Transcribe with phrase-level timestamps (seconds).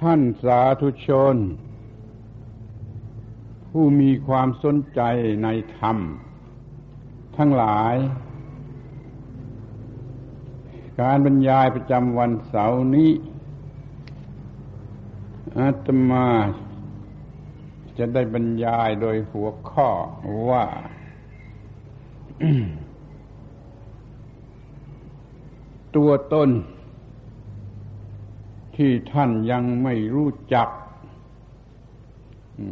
[0.00, 1.36] ท่านสาธุชน
[3.68, 5.00] ผู้มีความสนใจ
[5.42, 5.48] ใน
[5.78, 5.96] ธรรม
[7.36, 7.94] ทั้งหลาย
[11.00, 13.10] การบรรยายประจำวันเสาร์นี้
[15.58, 16.28] อาตมา
[17.98, 19.88] จะได้บรรยายโดยหัวข้อ
[20.50, 20.64] ว่า
[25.96, 26.50] ตัวตน
[28.76, 30.68] ที่ท่านยังไม่รู้จัก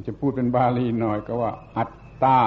[0.07, 1.93] จะพูดเป็นบาลีหน่อยก็ว่า อัต
[2.25, 2.41] ตา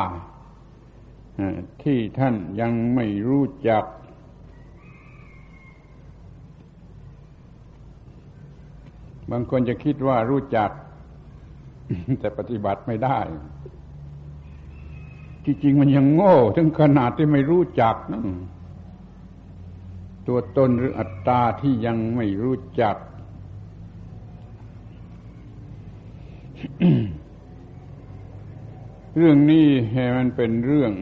[1.84, 3.84] ที่ท่านยังไม่รู้จัก
[9.32, 10.70] บางคนจะคิดว่ารู้จัก
[12.20, 13.20] แต่ปฏิบัติไม่ได้
[15.44, 18.22] ที่จริงมันยังโง่ ถึงขนาดที่ไม่รู้จักนะ
[20.28, 22.96] ตัวตนหรืออัตตาที่ยังไม่รู้จัก
[29.20, 29.68] เรื่องนี้
[30.18, 30.94] มันเป็นเรื่อง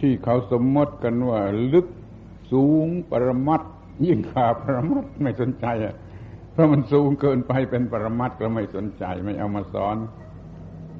[0.00, 1.40] ที่เขาสมมติกันว่า
[1.72, 1.86] ลึก
[2.52, 3.62] สูงปรมัต
[4.06, 5.94] ยิ่งขาปรมัตไม่สนใจอะ
[6.52, 9.96] เพราะมันสูงเกินไปเป็นปรมัตก็ไม่สนใจ ไม่เอามาสอน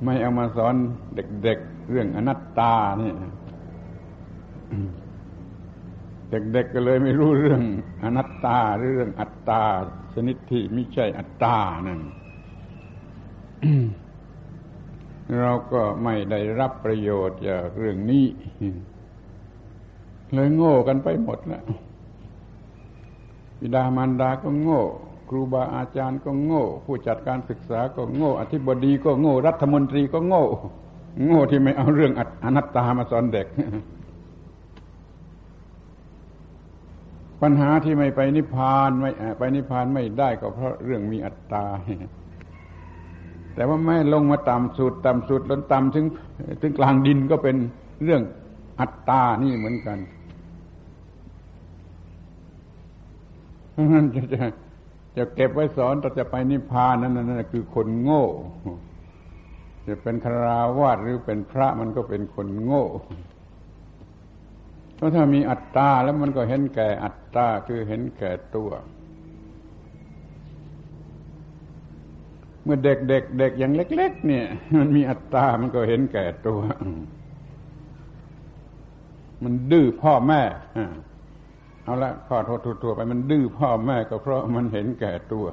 [0.04, 0.74] ไม่เอามาสอน
[1.14, 3.12] เด็กๆเรื่องอนัตตานี่
[6.30, 7.62] เด็กๆก็เลยไม่รู้เรื่อง
[8.04, 9.62] อนัตตารือเรื่องอัตตา
[10.14, 11.56] ชนิดที่ไม่ใช่อัตตา
[11.88, 12.00] นั่น
[15.40, 18.26] เราก็ไม่ได้รับประโยชน์จากเรื่องนี้
[20.32, 21.64] เลยโง่กันไปหมดแล้ว
[23.58, 24.80] บิดามารดาก็โง่
[25.28, 30.44] ครูบาอาจารย์ก็โง่ ผู้จัดการศึกษาก็โง่ อธิบดีก็โง่ รัฐมนตรีก็โง่
[31.26, 32.12] โง่ที่ไม่เอาเรื่อง
[32.44, 33.46] อนัตตามาสอนเด็ก
[37.42, 41.64] ปัญหาที่ไม่ไปนิพพานไม่ไปนิพพานไม่ได้ก็เพราะเรื่องมีอัตตา
[43.54, 46.04] แต่ว่าไม่ลงมาต่ำสุดต่ำสุดล้วต่ำถึง
[46.60, 47.56] ถึงกลางดินก็เป็น
[48.04, 48.22] เรื่อง
[48.80, 49.98] อัตตานี่เหมือนกัน
[53.92, 54.42] นั่นจะจะ
[55.16, 58.24] จะเก็บไว้สอนเราจะไปนิพพานนั่นนั่นคือคนโง่
[59.88, 62.84] จะเป็นคราวาสหรือเป็นพระมันก็เป็นคนโง่
[64.96, 68.70] เพราะถ้ามีอัตตาแล้วมันก็เห็นแก่อัตตาคือเห็นแก่ตัว
[72.64, 74.46] เมื่อเด็กเด็กเด็กอย่างเล็ก ๆ เนี่ย
[74.78, 76.60] มันมีอัตตา มันก็เห็นแก่ตัว
[79.42, 80.42] มันดื้อพ่อแม่
[81.84, 85.46] เอาละขอโทษทั่วไป มันดื้อพ่อแม่ก็เพราะมันเห็นแก่ตัว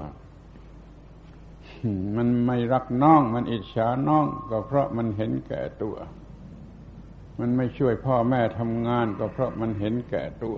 [2.18, 5.96] มันไม่รักน้อง มันอิจฉาน้อง ก็เพราะมันเห็นแก่ตัว
[7.40, 10.58] มันไม่ช่วยพ่อแม่ทำงาน ก็เพราะมันเห็นแก่ตัว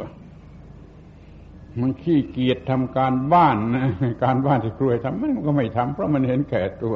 [1.80, 3.86] มันขี้เกียจทำการบ้านนะ
[4.24, 6.96] การบ้านที่ครูทำมันก็ไม่ทำเพราะมันเห็นแก่ตัว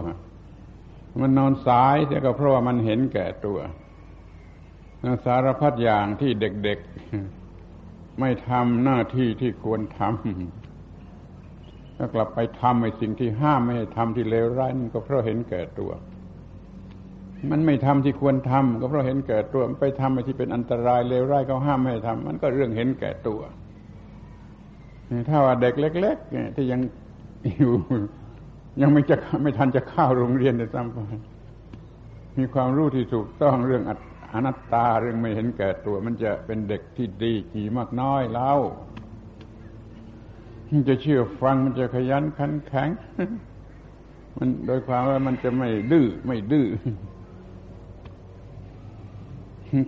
[1.21, 3.57] มันนอนสายแต่ก็เพราะว่ามันเห็นแก่ตัว
[5.25, 15.91] สารพัดอย่างที่เด็กๆ ไม่ทำหน้าที่ที่ควรทำก็กลับไปทำไอ้สิ่งที่ห้ามไม่ให้ทำที่เลวร้ายมันก็เพราะเห็นแก่ตัว
[17.51, 23.41] มันไม่ทำที่ควรทำก็เพราะเห็นแก่ตัวมันไปทำไอ้ที่เป็นอันตรายเลวร้ายเขาห้ามไม่ให้ทำมันก็เรื่องเห็นแก่ตัว
[25.29, 26.81] ถ้าว่าเด็กเล็กๆที่ยัง
[27.59, 27.73] อยู่
[28.81, 30.97] ยังไม่จะไม่ทันจะเข้าโรงเรียนเลยซ้ำไป
[32.37, 33.83] มีความรู้ที่ถูกต้องเรื่อง
[34.33, 38.59] อนัตตาเรื่องไม่เห็นแก่ตัว มันจะเป็นเด็กที่ดีกี่มากน้อยแล้ว
[40.69, 42.89] มันจะเชื่อฟังมันจะขยันขันแข็ง
[44.37, 46.67] มันโดยความว่ามันจะไม่ดื้อไม่ดื้อ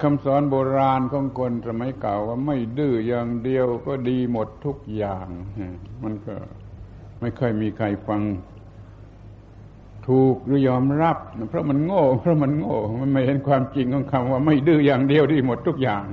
[0.03, 5.27] คำสอนโบราณของคนสมัยเก่าว่าไม่ดื้ออย่างเดียวก็ดีหมดทุกอย่าง
[6.03, 6.35] มันก็
[7.19, 8.21] ไม่เคยมีใครฟัง
[10.07, 11.17] ถูกหรือยอมรับ
[11.49, 16.03] เพราะมันโง่ เพราะมันโง่ มันไม่เห็นความจริงของคำว่าไม่ดื้ออย่างเดียวดีหมดทุกอย่าง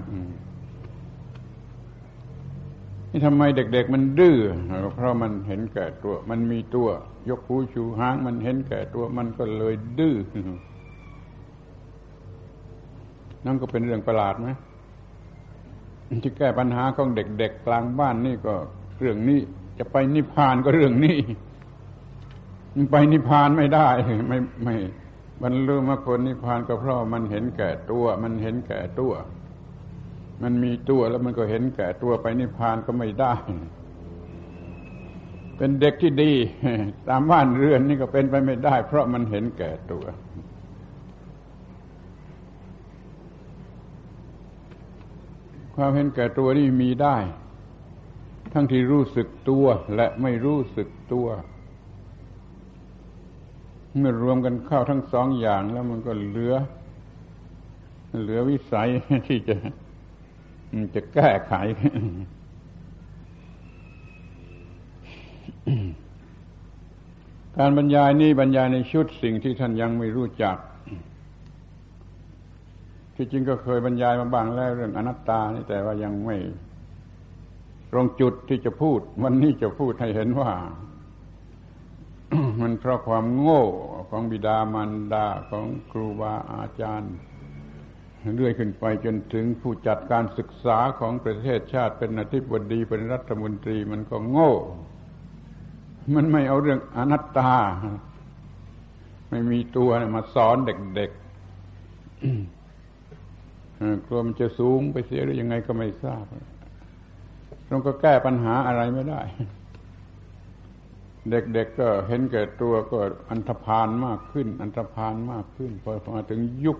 [3.11, 4.38] นี่ทำไมเด็ก ๆ มันดื้อ
[4.94, 6.88] เพราะมันเห็นแก่ตัว มันมีตัว
[7.29, 10.17] ยกหูชูหาง มันเห็นแก่ตัว มันก็เลยดื้อ
[13.46, 14.49] นั่นก็เป็นเรื่องประหลาดไหม
[16.23, 18.55] ที่แก้ปัญหาของเด็กๆกลางบ้านนี่ก็
[19.00, 19.41] เรื่องนี้
[19.79, 21.17] จะไปนิพพานก็เรื่องนี้
[22.91, 23.88] ไปนิพพานไม่ได้
[24.29, 24.76] ไม่ไม่
[25.43, 29.12] บรรลุมรรคผลนิพพานก็เพราะมันเห็นแก่ตัว มันเห็นแก่ตัว
[30.43, 33.32] มันมีตัวแล้วมันก็เห็นแก่ตัวไปนิพพานก็ไม่ได้
[35.56, 36.32] เป็นเด็กที่ดี
[37.08, 40.05] ตามบ้านเรือนนี่ก็เป็นไปไม่ได้ เพราะมันเห็นแก่ตัว
[45.75, 47.17] ความเห็นแก่ตัวนี่มีได้
[48.53, 51.26] ทั้งที่รู้สึกตัวและไม่รู้สึกตัว
[53.99, 56.55] เมื่อรวมกันเข้าทั้งสองอย่างแล้วมันก็เหลือ
[58.23, 58.88] เหลือวิสัย
[59.26, 59.56] ที่จะ
[60.94, 61.53] จะแก้ไข
[67.56, 70.56] การบรรยายนี้บรรยายในชุดสิ่งที่ท่านยังไม่รู้จัก
[73.16, 76.37] ที่จริงก็เคยบรรยายมาบ้างแล้วเรื่องอนัตตานี่แต่ว่ายังไม่
[77.90, 80.52] ตรงจุดที่จะพูด วันนี้จะพูดให้เห็นว่า
[82.61, 83.64] มันเพราะความโง่
[84.11, 87.14] ของบิดามารดาของครูบาอาจารย์
[88.37, 94.52] เรื่อยขึ้นไปจนถึงผู้จัดการศึกษาของประเทศชาติเป็นอธิบดีเป็นรัฐมนตรีมันก็โง่
[96.14, 97.52] มันไม่เอาเรื่องอนัตตา
[99.31, 102.54] ไม่มีตัวมาสอนเด็กๆ
[104.07, 106.25] กลัวมันจะสูงไปเสียหรือยังไงก็ไม่ทราบ
[107.69, 109.23] เราก็แก้ปัญหาอะไรไม่ได้
[111.31, 112.99] เด็กๆก็เห็นแก่ตัวก็
[113.31, 116.79] อันธพาลมากขึ้น อันธพาลมากขึ้น พอมาถึงยุค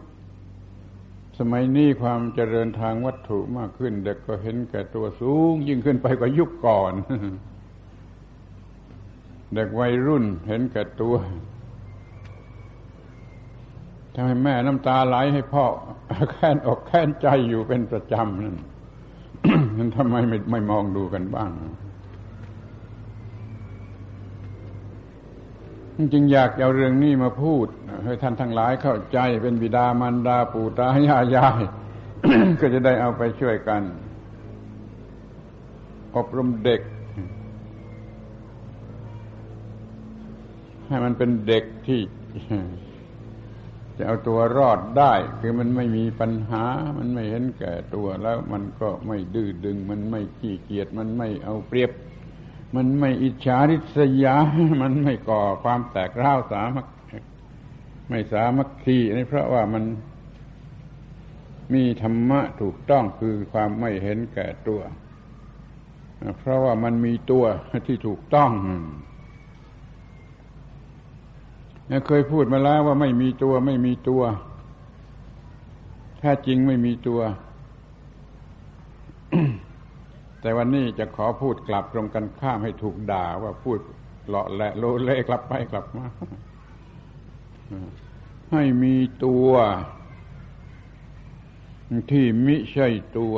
[1.39, 6.93] สมัยนี้ความเจริญทางวัตถุมากขึ้น เด็กก็เห็นแก่ตัวสูง ยิ่งขึ้นไปกว่ายุคก่อน
[9.55, 11.15] เด็กวัยรุ่นเห็นแก่ตัว
[14.15, 15.65] ทำให้แม่น้ำตาไหลให้พ่อ
[16.33, 18.57] แค้นอกแค้นใจอยู่เป็นประจำนั่น
[19.77, 21.51] มันทำไมไม่ไม่มองดูกันบ้าง
[25.97, 27.67] จริงอยากเอาเรื่องนี้มาพูด
[28.05, 31.61] ให้ท่านทั้งหลายเข้าใจเป็นบิดามารดาปู่ตายายาย
[32.61, 33.83] ก็จะได้เอาไปช่วยกัน
[36.17, 36.81] อบรมเด็ก
[40.89, 42.01] ให้มันเป็นเด็กที่
[43.99, 46.65] จะเอาตัวรอดได้ คือมันไม่มีปัญหา
[46.99, 51.91] มันไม่เห็นแก่ตัวแล้วมันก็ไม่ดื้อดึง มันไม่ขี้เกียจมันไม่เอาเปรียบ
[52.77, 54.37] มันไม่อิจฉาริษยา
[54.83, 56.87] มันไม่ก่อความแตกร้าวสามัค
[58.09, 59.85] ไม่สามัคคีนี่เพราะว่ามัน
[61.75, 64.81] มีธรรมะถูกต้องคือความไม่เห็นแก่ตัว
[66.39, 67.45] เพราะว่ามันมีตัว
[67.87, 68.51] ที่ถูกต้อง
[72.07, 74.23] เคยพูดมาแล้วว่าไม่มีตัวไม่มีตัว
[76.19, 77.21] แท้จริงไม่มีตัว
[80.41, 83.79] แต่วันนี้จะขอพูดกลับตรงกันข้ามให้ถูกด่าว่าพูด
[84.27, 86.07] เลาะแหละโลเล่กลับไปกลับมา
[88.53, 88.95] ให้มี
[89.25, 89.51] ตัว
[92.13, 92.89] ที่มิใช่
[93.19, 93.35] ตัว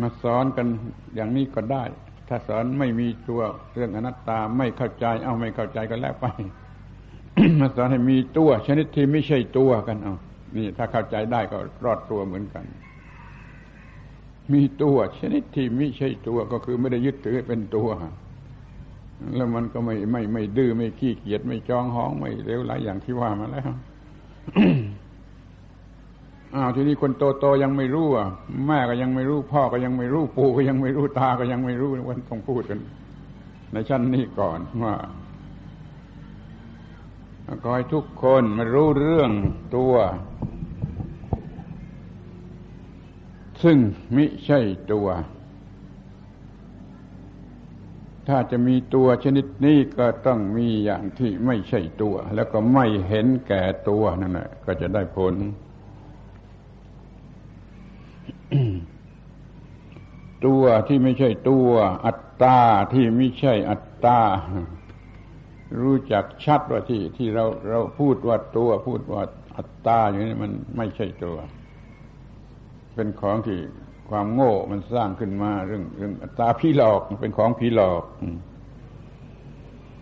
[0.00, 0.66] มาสอนกัน
[1.14, 1.84] อย่างนี้ก็ได้
[2.28, 3.40] ถ้าสอนไม่มีตัว
[3.74, 6.26] เรื่องอนัตตาไม่เข้าใจ เอาไม่เข้าใจก็แล้วไป
[7.60, 10.14] มาสอนให้มีตัว ชนิดที่ไม่ใช่ตัวกันเอา
[10.56, 12.64] นี่ถ้าเข้าใจได้ก็รอดตัวเหมือนกัน
[14.52, 17.88] มีตัวชนิดที่ไม่ใช่ตัวก็คือไม่ได้ยึดถือเป็นตัว
[19.36, 23.70] แล้วมันก็ไม่ไม่ไม่ดื้อไม่ขี้เกียจไม่จองห้องไม่เร็วหลายอย่างที่ว่ามาแล้ว
[26.56, 28.28] อ้าวทีนี้คนโตโตยังไม่รู้อะ
[28.66, 32.78] แม่ก็ยังไม่รู้ พ่อก็ยังไม่รู้ปู่ก็ยังไม่รู้ตาก็ยังไม่รู้วันต้องพูดกัน
[33.72, 34.94] ในชั้นนี้ก่อนว่า
[37.62, 39.30] ขอให้ทุกคนมารู้เรื่อง
[39.76, 39.94] ตัว
[43.62, 43.78] ซึ่ง
[44.16, 44.60] มิใช่
[44.92, 45.06] ตัว
[48.28, 55.34] ถ้าจะมีตัวชนิดนี้ก็ต้องมีอย่างที่ไม่ใช่ตัว แล้วก็ไม่เห็นแก่ตัวนั่นแหละก็จะได้ผล
[60.46, 61.70] ตัวที่ไม่ใช่ตัว
[62.06, 62.58] อัตตา
[62.92, 64.20] ที่ไม่ใช่อัตตา
[65.80, 69.22] รู้จักชัดว่าที่ที่เราเราพูดว่าตัว พูดว่า
[69.56, 71.36] อัตตาอย่างนี้มันไม่ใช่ตัว
[72.94, 73.60] เป็นของที่
[74.08, 78.04] ความโง่มันสร้างขึ้นมาเรื่องเรื่องอัตตาพี่หลอกเป็นของผีหลอก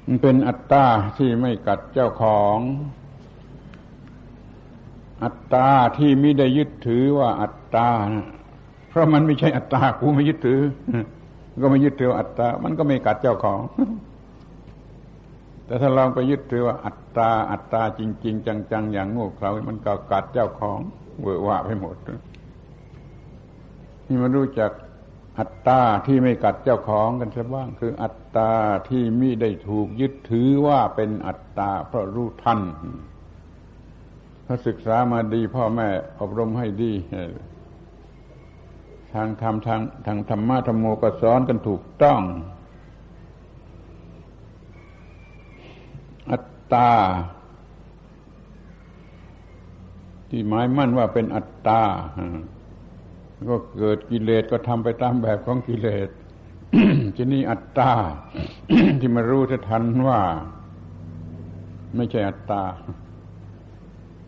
[0.06, 0.84] มันเป็นอัตตา
[1.18, 2.58] ที่ไม่กัดเจ้าของ
[5.24, 7.88] อัตตาที่ไม่ได้ยึดถือว่าอัตตา
[8.88, 10.60] เพราะมันไม่ใช่อัตตากูไม่ยึดถือ
[11.62, 13.60] ก็ไม่ยึดถืออัตตา มันก็ไม่กัดเจ้าของ
[15.66, 20.78] แต่ถ้าลองไปยึดถือว่าอัตตา อัตตาจริง ๆ จัง ๆ อย่างง่เขามันก็กัดเจ้าของ
[21.20, 21.96] เวอร์ว่าไปหมด
[24.06, 24.70] นี่มันรู้จัก
[25.38, 28.50] อัตตาที่ไม่กัดเจ้าของกันซะบ้าง คืออัตตา
[28.88, 32.60] ที่มิได้ถูกยึดถือว่าเป็นอัตตาเพราะรู้ทัน
[34.46, 35.88] ถ้าศึกษามาดี พ่อแม่
[36.20, 36.92] อบรมให้ดี
[39.14, 42.20] ทางธรรมทางทางธรรมะธรรมโมก็สอนกันถูกต้อง
[46.30, 46.90] อัตตา
[50.28, 51.82] ที่หมายมั่นว่าเป็นอัตตา
[53.48, 56.08] ก็เกิดกิเลสก็ทำไปตามแบบของกิเลส
[57.16, 57.90] ทีนี้อัตตา
[59.00, 60.20] ที่มารู้ทันว่า
[61.96, 62.62] ไม่ใช่อัตตา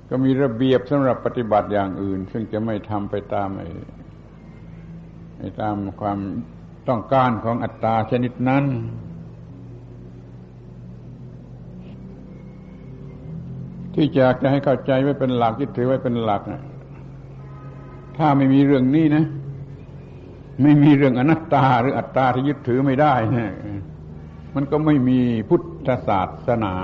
[0.09, 3.49] ก็มีระเบียบสำหรับปฏิบัติอย่างอื่น ซึ่งจะไม่ทำไปตาม
[5.39, 6.19] ไอ้ตามความ
[6.89, 8.65] ต้องการของอัตตาชนิดนั้น
[13.95, 16.43] ที่อยากจะให้เข้าใจไว้เป็นหลักยึดถือไว้เป็นหลัก
[18.17, 19.25] ถ้าไม่มีเรื่องนี้นะ
[20.63, 23.53] ไม่มีเรื่องอนัตตาหรืออัตตาที่ยึดถือไม่ได้นะ
[24.55, 26.75] มันก็ไม่มีพุทธศาสนา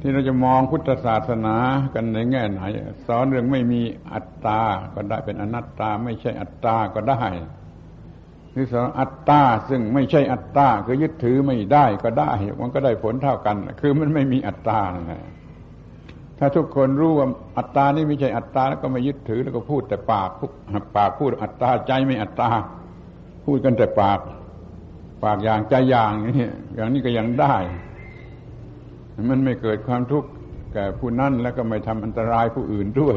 [0.00, 1.56] ที่เราจะมองพุทธศาสนา
[1.94, 2.62] กันในแง่ไหน
[3.06, 4.60] สอนเรื่องไม่มีอัตตา
[4.94, 7.22] ก็ได้เป็นอนัตตา ไม่ใช่อัตตาก็ได้
[8.52, 14.80] หรือสอนอัตตาซึ่งไม่ใช่อัตตาคือยึดถือไม่ได้ก็ได้ มันก็ได้ผลเท่ากัน คือมันไม่มีอัตตา
[16.38, 17.28] ถ้าทุกคนรู้ว่า
[17.58, 20.30] อัตตานี่ไม่ใช่อัตตาแล้วก็ไม่ยึดถือแล้วก็พูดแต่ปาก
[20.96, 22.50] ปากพูดอัตตาใจไม่อัตตา
[23.44, 24.20] พูดกันแต่ปาก
[25.24, 27.56] ปากอย่างใจอย่างนี่อย่างนี้ก็ยังได้
[29.30, 30.28] มันไม่เกิดความทุกข์
[30.72, 33.16] แก่ผู้นั้นแล้วก็ไม่ทำอันตรายผู้อื่นด้วย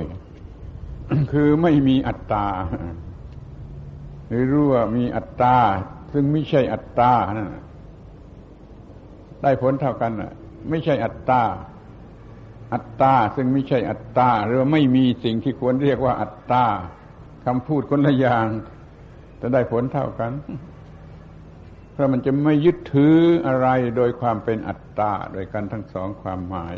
[1.32, 2.48] คือไม่มีอัตตา
[4.28, 5.56] หรือรู้ว่ามีอัตตา
[6.14, 7.50] ซึ่งไม่ใช่อัตตานั่น
[9.42, 10.12] ได้ผลเท่ากัน
[10.70, 11.42] ไม่ใช่อัตตา
[12.74, 16.66] อัตตาซึ่งไม่ใช่อัตตาหรือไม่มีสิ่งที่ควรเรียกว่าอัตตา
[17.46, 18.46] คำพูดคนละอย่าง
[19.42, 20.32] จะได้ผลเท่ากัน
[22.02, 23.18] เพราะมันจะไม่ยึดถือ
[23.48, 23.68] อะไร
[23.98, 26.76] โดยความเป็นอัตตาโดยกันทั้งสองความหมาย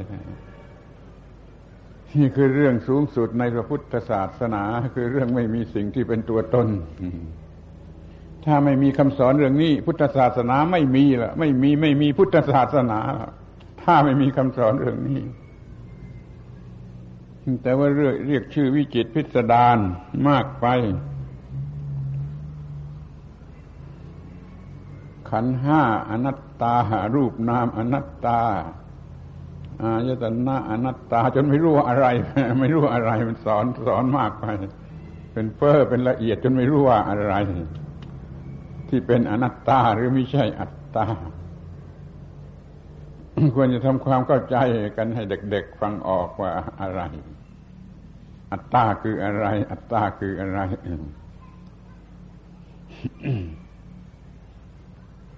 [2.14, 4.64] นี่คือเรื่องสูงสุดในพระพุทธศาสนา
[4.96, 6.68] คือเรื่องไม่มีสิ่งที่เป็นตัวตน
[8.46, 13.00] ถ้าไม่มีคำสอนเรื่องนี้ พุทธศาสนาไม่มีละไม่มีไม่มีพุทธศาสนา
[13.82, 15.22] ถ้าไม่มีคำสอนเรื่องนี้
[17.64, 19.78] แต่ว่าเรียกเรียกชื่อวิจิตพิสดาร
[20.30, 20.68] มากไป
[25.34, 26.76] ขันห้าอนัตตา
[27.16, 28.42] รูปนามอนัตตา
[29.82, 32.06] อายตนะอนัตตา จนไม่รู้อะไร
[32.60, 34.46] ไม่รู้อะไรมันสอนสอนมากไป
[35.34, 37.34] เป็นเฟ้อเป็นละเอียดจนไม่รู้ว่าอะไร
[38.90, 41.06] ที่เป็นอนัตตาหรือไม่ใช่อัตตา
[43.56, 44.58] ควรจะทำความเข้าใจ
[44.98, 47.02] กันให้เด็ก ๆ ฟังออกว่าอะไร
[48.52, 50.60] อัตตาคืออะไร อัตตาคืออะไร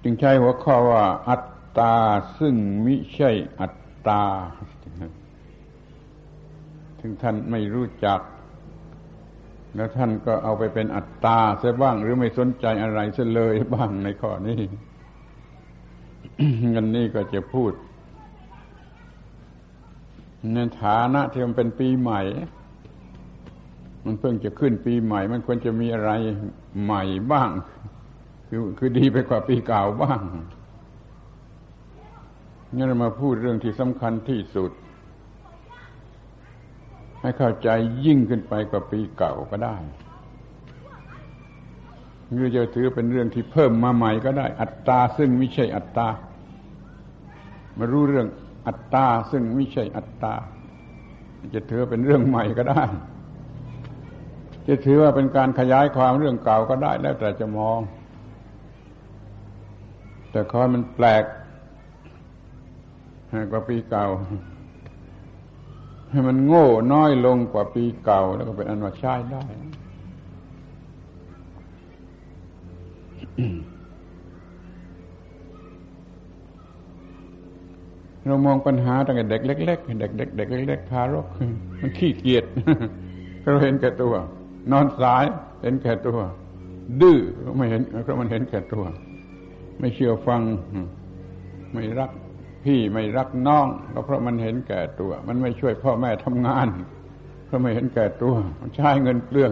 [0.08, 1.46] จึงใช้หัวข้อว่าอัต
[1.78, 1.96] ตา
[2.40, 3.76] ซึ่งมิใช่อัต
[4.08, 4.22] ตา
[7.00, 8.20] ถึงท่านไม่รู้จัก
[9.76, 14.62] แล้วท่านก็เอาไปเป็นอัตตาเสียบ้าง หรือไม่สนใจอะไรเสียเลยบ้างในข้อนี้
[16.74, 17.72] งันนี้ก็จะพูด
[20.54, 22.22] ในฐานะที่มันเป็นปีใหม่
[24.06, 26.12] มันเพิ่งจะขึ้นปีใหม่ มันควรจะมีอะไร
[26.84, 27.50] ใหม่บ้าง
[28.50, 30.22] คือคือดีไปกว่าปีเก่าบ้าง
[32.76, 34.72] งั้นเรามาพูดเรื่องที่สำคัญที่สุด
[37.22, 37.70] ให้เข้าใจ
[38.06, 39.76] ยิ่งขึ้นไปกว่าปีเก่าก็ได้
[42.32, 46.08] หรือจะถือเป็นเรื่องที่เพิ่มมาใหม่ก็ได้ อัตตาซึ่งไม่ใช่อัตตา
[47.78, 48.28] มารู้เรื่อง
[48.68, 50.34] อัตตาซึ่งไม่ใช่อัตตา
[51.54, 52.84] จะถือเป็นเรื่องใหม่ก็ได้
[54.68, 57.80] จะถือว่าเป็นการขยายความเรื่องเก่าก็ได้แล้วแต่จะมอง
[60.36, 61.24] แต่คอยมันแปลก
[63.52, 64.06] กว่าปีเก่า
[66.12, 69.44] ให้มันโง่น้อยลงกว่าปีเก่า แล้วก็เป็นอันว่าใช้ได้
[78.26, 81.26] เรามองปัญหาตั้งแต่เด็กเล็กๆเด็กเด็กเด็กเล็กๆทารก
[81.82, 82.46] มันขี้เกียจ
[83.42, 84.14] เราเห็นแก่ตัว
[84.72, 85.26] นอนสาย
[85.62, 86.18] เห็นแก่ตัว
[87.02, 87.20] ดื้อ
[87.58, 88.86] ไม่เห็นเพราะมันเห็นแก่ตัว
[89.80, 90.42] ไม่เชื่อฟัง
[91.74, 92.12] ไม่รัก
[92.66, 96.68] พี่ไม่รักน้องก็เพราะมันเห็นแก่ตัว มันไม่ช่วยพ่อแม่ทำงาน
[97.46, 99.52] เพราะไม่เห็นแก่ตัว มันใช้เงินเปลือง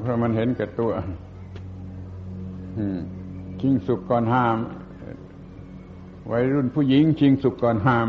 [0.00, 0.92] เพราะมันเห็นแก่ตัว
[3.60, 4.56] ชิงสุกก่อนห้าม
[6.30, 8.08] วัยรุ่นผู้หญิงชิงสุกก่อนห้าม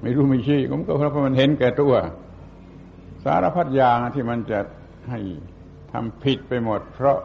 [0.00, 1.94] ไม่รู้ไม่ชี้ผมก็เพราะมันเห็นแก่ตัว
[3.24, 4.60] สารพัดอย่างที่มันจะ
[5.10, 5.20] ให้
[5.92, 7.18] ทำผิดไปหมด เพราะ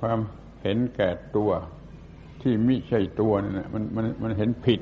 [0.00, 0.18] ความ
[0.62, 1.50] เห็นแก่ตัว
[2.42, 4.80] ที่ไม่ใช่ตัวนั่นแหละมันมันมันเห็นผิด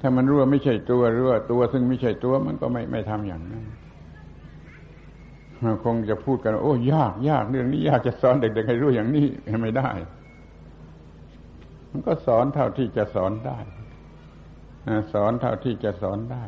[0.00, 3.64] ถ้ามันรู้ว่าไม่ใช่ตัวรู้ว่าตัวซึ่งไม่ใช่ตัวมันก็ไม่ไม่ทำอย่างนั้น
[5.84, 9.26] คงจะพูดกัน โอ้ยากยากเรื่องนี้ยากจะสอนเด็กๆให้รู้อย่างนี้
[9.62, 9.90] ไม่ได้
[11.90, 13.58] มันก็สอนเท่าที่จะสอนได้
[15.12, 16.44] สอนเท่าที่จะสอนได้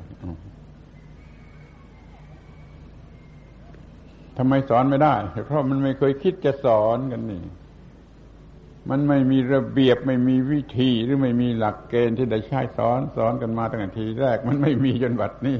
[4.38, 5.14] ทำไมสอนไม่ได้
[5.46, 7.44] เพราะมันไม่เคยคิดจะสอนกันนี่
[8.90, 15.58] มันไม่มีระเบียบไม่มีวิธีหรือไม่มีหลักเกณฑ์ที่ได้ใช้สอนสอนกันมาตั้งแต่ทีแรก มันไม่มีจนบัดนี้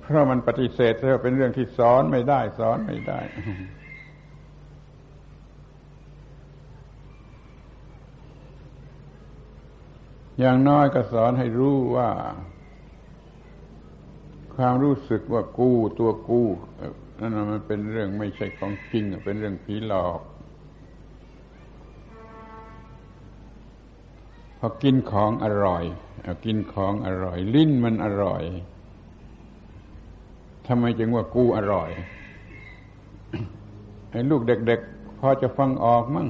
[0.00, 3.20] เพราะมันปฏิเสธว่าเป็นเรื่องที่สอนไม่ได้ สอนไม่ได้
[10.38, 12.10] อย่างน้อยก็สอนให้รู้ว่า
[14.54, 16.42] ความรู้สึกว่ากูตัวกู
[17.22, 20.20] นั่นมันเป็นเรื่องไม่ใช่ของจริง เป็นเรื่องผีหลอก
[24.58, 25.84] พอกินของอร่อย
[26.44, 28.42] กินของอร่อย ลิ้นมันอร่อย
[30.66, 31.90] ทำไมจึงว่ากูอร่อย
[34.10, 36.28] ไอ้ลูกเด็ก ๆ พอจะฟังออกมั่ง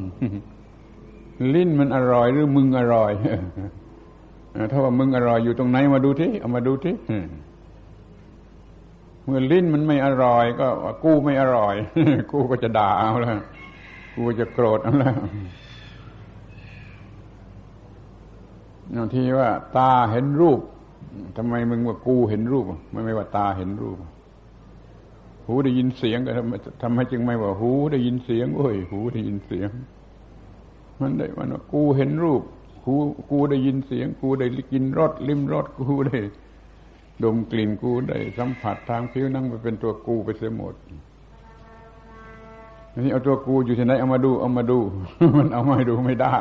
[1.55, 3.13] ลิ้นมันอร่อยหรือมึงอร่อย
[4.71, 6.95] ถ้าว่ามึงอร่อยอยู่ตรงไหนมาดูที่เอามาดูที่
[9.25, 10.67] เมื่อลิ้นมันไม่อร่อย ก็
[11.05, 11.75] กู้ไม่อร่อย
[12.33, 13.39] กู้ก็จะด่าเอาแล้ว
[14.17, 15.17] กูจะโกรธเอาแล้ว
[18.97, 20.61] บางทีว่า ตาเห็นรูป
[21.37, 23.99] ทำไมมึงว่ากูเห็นรูปไม่ไม่ว่าตาเห็นรูป
[25.47, 26.53] หูได้ยินเสียงก็ทำไม
[26.83, 29.71] ทำไมจึงไม่ว่า หูได้ยินเสียงโอ้ย หูได้ยินเสียง
[31.01, 32.43] มันได้มันว่ากูเห็นรูป
[32.87, 32.95] กู
[33.31, 36.19] กูได้ยินเสียง กูได้กินรสลิ้มรสกูได้
[37.25, 40.75] ดมกลิ่นกูได้สัมผัสทางผิวนั่งไปเป็นตัวกูไปเสียหมด
[42.95, 44.79] นนี้เอาตัวกูอยู่ที่ไหนเอามาดูเอามาดู
[45.39, 46.35] มันเอามาดูไม่ได้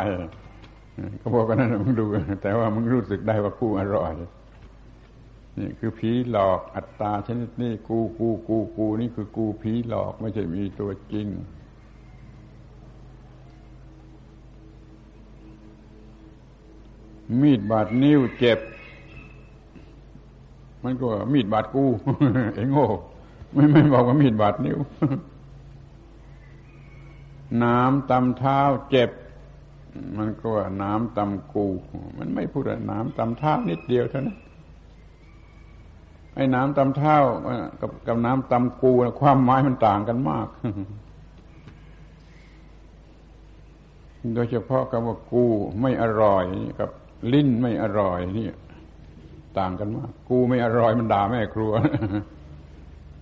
[1.21, 2.05] ก็บอกกันนั่นมึงดู
[2.41, 4.13] แต่ว่ามึงรู้สึกได้ว่ากูอร่อย
[5.59, 11.27] นี่คือผีหลอกอัตตาชนิดนี้กูกูกูกูนี่คือกูผีหลอกไม่ใช่มีตัวจริง
[17.41, 18.59] มีดบาดนิ้วเจ็บ
[20.83, 21.85] มันก็มีดบาดกู
[22.55, 22.87] เองโง่
[23.53, 24.77] ไม่ไม่บอกว่ามีดบาดนิ้ว
[27.63, 28.59] น้ำตำเท้า
[28.89, 29.09] เจ็บ
[30.17, 31.65] มันก็ว่าน้ำตำกู
[32.17, 34.37] มันไม่พูดน้ำตำเท้านิดเดียวเท่านั้น
[36.35, 37.15] ไอ้น้ำตำเท้า
[37.81, 40.47] กับกับน้ำตำกูความหมายมันต่างกันมาก
[44.33, 45.43] โดยเฉพาะคำว่ากู
[45.81, 46.45] ไม่อร่อย
[46.79, 46.89] กับ
[47.33, 48.47] ลิ้นไม่อร่อยนี่
[49.59, 51.71] ต่างกันมาก กูไม่อร่อยมันด่าแม่ครัว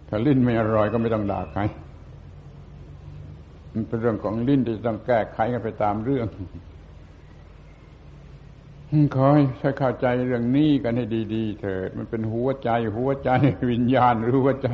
[0.09, 1.61] ถ้าลิ้นไม่อร่อยก็ไม่ต้องด่าใคร
[3.73, 6.27] มันเป็นเรื่องของลิ้นที่ต้องแก้ไขกันไปตามเรื่อง
[9.15, 13.29] ขอให้เข้าใจเรื่องนี้กันให้ดีๆเถิด มันเป็นหัวใจหัวใจ
[13.71, 14.69] วิญญาณหรือหัวใจ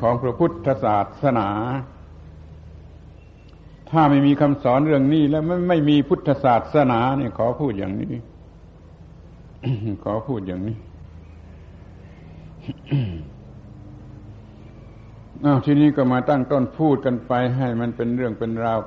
[0.00, 1.48] ของพระพุทธศาสนา
[3.90, 8.12] ถ้าไม่มีคำสอนเรื่องนี้แล้วไม่ไม่มีพุทธศาสนาเนี่ยขอพูดอย่างนี้
[10.04, 10.76] ขอพูดอย่างนี้
[15.44, 18.78] อาทีนี้ก็มาตั้งต้นพูดกันไปให้มันเป็นเรื่องเป็นราว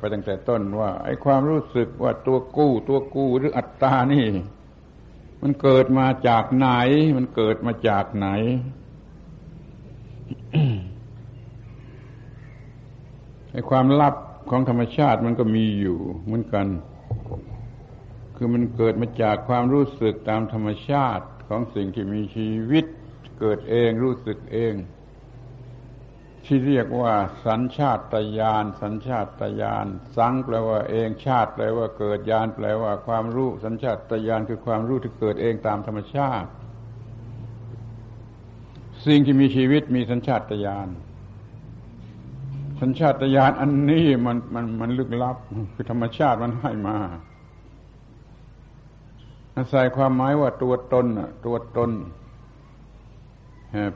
[0.00, 4.26] ไปตั้งแต่ต้นว่า ไอ้ความรู้สึกว่าตัวกู้ ตัวกู้หรืออัตตานี่
[5.42, 6.68] มันเกิดมาจากไหน
[7.16, 8.28] มันเกิดมาจากไหน
[13.52, 14.14] ไอ้ความลับ
[14.50, 16.66] ของธรรมชาติมันก็มีอยู่เหมือนกัน
[18.40, 22.84] คือมันเกิดมาจากความรู้สึกตามธรรมชาติของสิ่งที่มีชีวิต
[23.40, 24.74] เกิดเองรู้สึกเอง
[26.44, 27.14] ที่เรียกว่า
[27.46, 36.48] สัญชาตญาณสัญชาตญาณสังแปลว่าเองชาติแปลว่าเกิดญาณแปลว่าความรู้สัญชาตญาณคือความรู้ที่เกิดเองตามธรรมชาติ
[39.06, 40.88] สิ่งที่มีชีวิตมีสัญชาตญาณ
[42.80, 45.36] สัญชาตญาณอันนี้มันมันมันลึกลับ
[45.74, 46.98] คือธรรมชาติมันให้มา
[49.70, 51.06] ใส่ความหมายว่าตัวตน
[51.46, 51.90] ตัวตน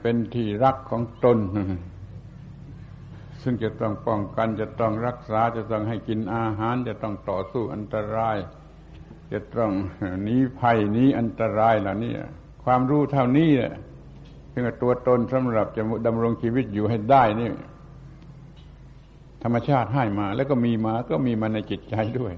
[0.00, 1.38] เป็นที่รักของตน
[3.42, 8.36] ซึ่งจะต้องป้องกันจะต้องรักษาจะต้องให้กินอาหาร จะต้องต่อสู้อันตราย
[9.32, 9.72] จะต้อง
[10.22, 12.12] หนีภัยหนีอันตรายเหล่านี้
[12.64, 13.50] ความรู้เท่านี้
[14.50, 17.50] เพื่อตัวตนสำหรับจะดำรงชีวิตอยู่ให้ได้นี่
[19.42, 22.34] ธรรมชาติให้มา แล้วก็มีมาก็มีมาในจิตใจด้วย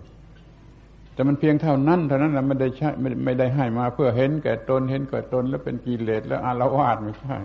[1.14, 7.38] แต่มันเพียงเท่านั้นเท่านั้นนะไม่ได้ใช่ไม่ไม่ได้ให้มาเพื่อเห็นแก่ตนเห็นแก่ตนแล้วเป็นกิเลสแล้วอารวาสไม่ใช่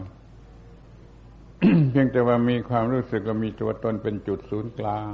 [1.92, 5.12] เพียงแต่ว่ามีความรู้สึกว่ามีตัวตนเป็นจุดศูนย์กลาง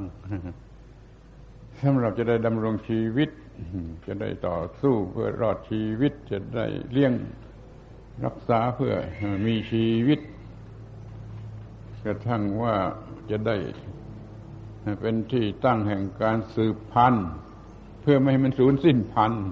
[1.81, 3.29] สำหรับจะได้ดำรงชีวิต
[4.05, 7.13] จะได้ต่อสู้เพื่อรอดชีวิต จะได้เลี้ยง
[8.25, 8.93] รักษาเพื่อ
[9.47, 10.19] มีชีวิต
[12.05, 12.75] กระทั่งว่า
[13.31, 13.57] จะได้
[15.01, 17.27] เป็นที่ตั้งแห่งการสืบพันธุ์
[18.05, 19.43] พื่อไม่ให้มันสูญสิ้นพันธุ์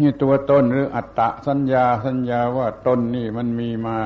[0.00, 3.96] นี่ตัวตนหรืออัตตะสัญญาสัญญาว่าตนนี่มันมีมา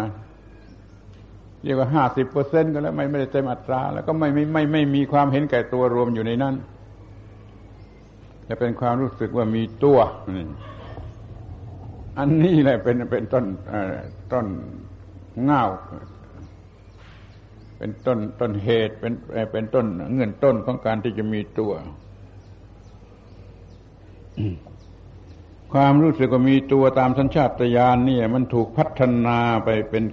[1.64, 6.55] เรียกว่าห้าสิบเปอร์เซ็นก็แล้วไม่ไม่ได้เต็มอัตรา แล้วก็ไม่ไม่ไม่ไม่มีความเห็นแก่ตัวรวมอยู่ในนั้น
[8.48, 9.98] จะเป็นความรู้สึกว่ามีตัว
[12.18, 13.44] อันนี้แหละเป็นเป็นต้น
[14.33, 14.46] ต้น
[15.44, 15.64] เงา
[17.79, 19.12] เป็นต้นต้นเหตุเป็น
[19.52, 21.72] เป็นต้นเงื่อนต้นของการที่จะมีตัว
[25.72, 30.05] ความรู้สึกว่ามีตัวตามสัญชาตญาณนี่มันถูกพัฒนาไปเป็น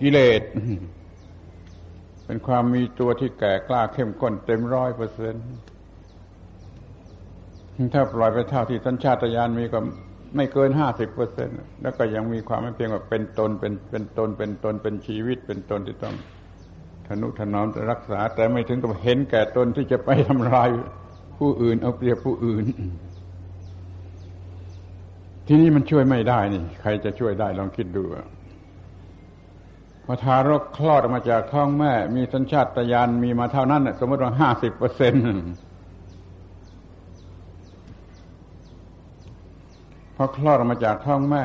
[0.00, 0.42] กิเลส
[2.26, 5.44] เป็นความมีตัวที่แก่กล้าเข้มข้นเต็มร้อยเปอร์เซ็นต์
[7.94, 9.78] ถ้าปล่อยไปเท่าที่สัญชาตญาณมีก็
[10.36, 16.14] ไม่เกินห้าสิบเปอร์เซ็นต์แล้วก็ยังมีความไม่เพียงว่าเป็นตนเป็นเป็นตนเป็นตนเป็นชีวิต เป็นตนที่ต้อง
[17.06, 20.68] ทนุถนอมรักษา แต่ไม่ถึงกับเห็นแก่ตนที่จะไปทำลาย
[21.40, 22.64] ผู้อื่น เอาเปรียบผู้อื่น
[25.46, 28.04] ที่นี่มันช่วยไม่ได้นี่ ใครจะช่วยได้ลองคิดดู
[30.04, 35.24] พอทารกคลอดออกมาจากท้องแม่ มีสัญชาตญาณมีมาเท่านั้นสมมติว่าห้าสิบเปอร์เซ็นต์
[40.16, 41.44] พอคลอดออกมาจากท้องแม่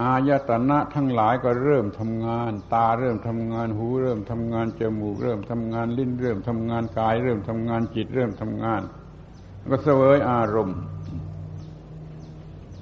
[0.00, 8.82] อายตนะทั้งหลายก็เริ่มทำงาน ตาเริ่มทำงานหูเริ่มทำงานจมูกเริ่มทำงานลิ้นเริ่มทำงานกาย เริ่มทำงานจิตเริ่มทำงาน
[9.70, 10.78] ก็เสวยอารมณ์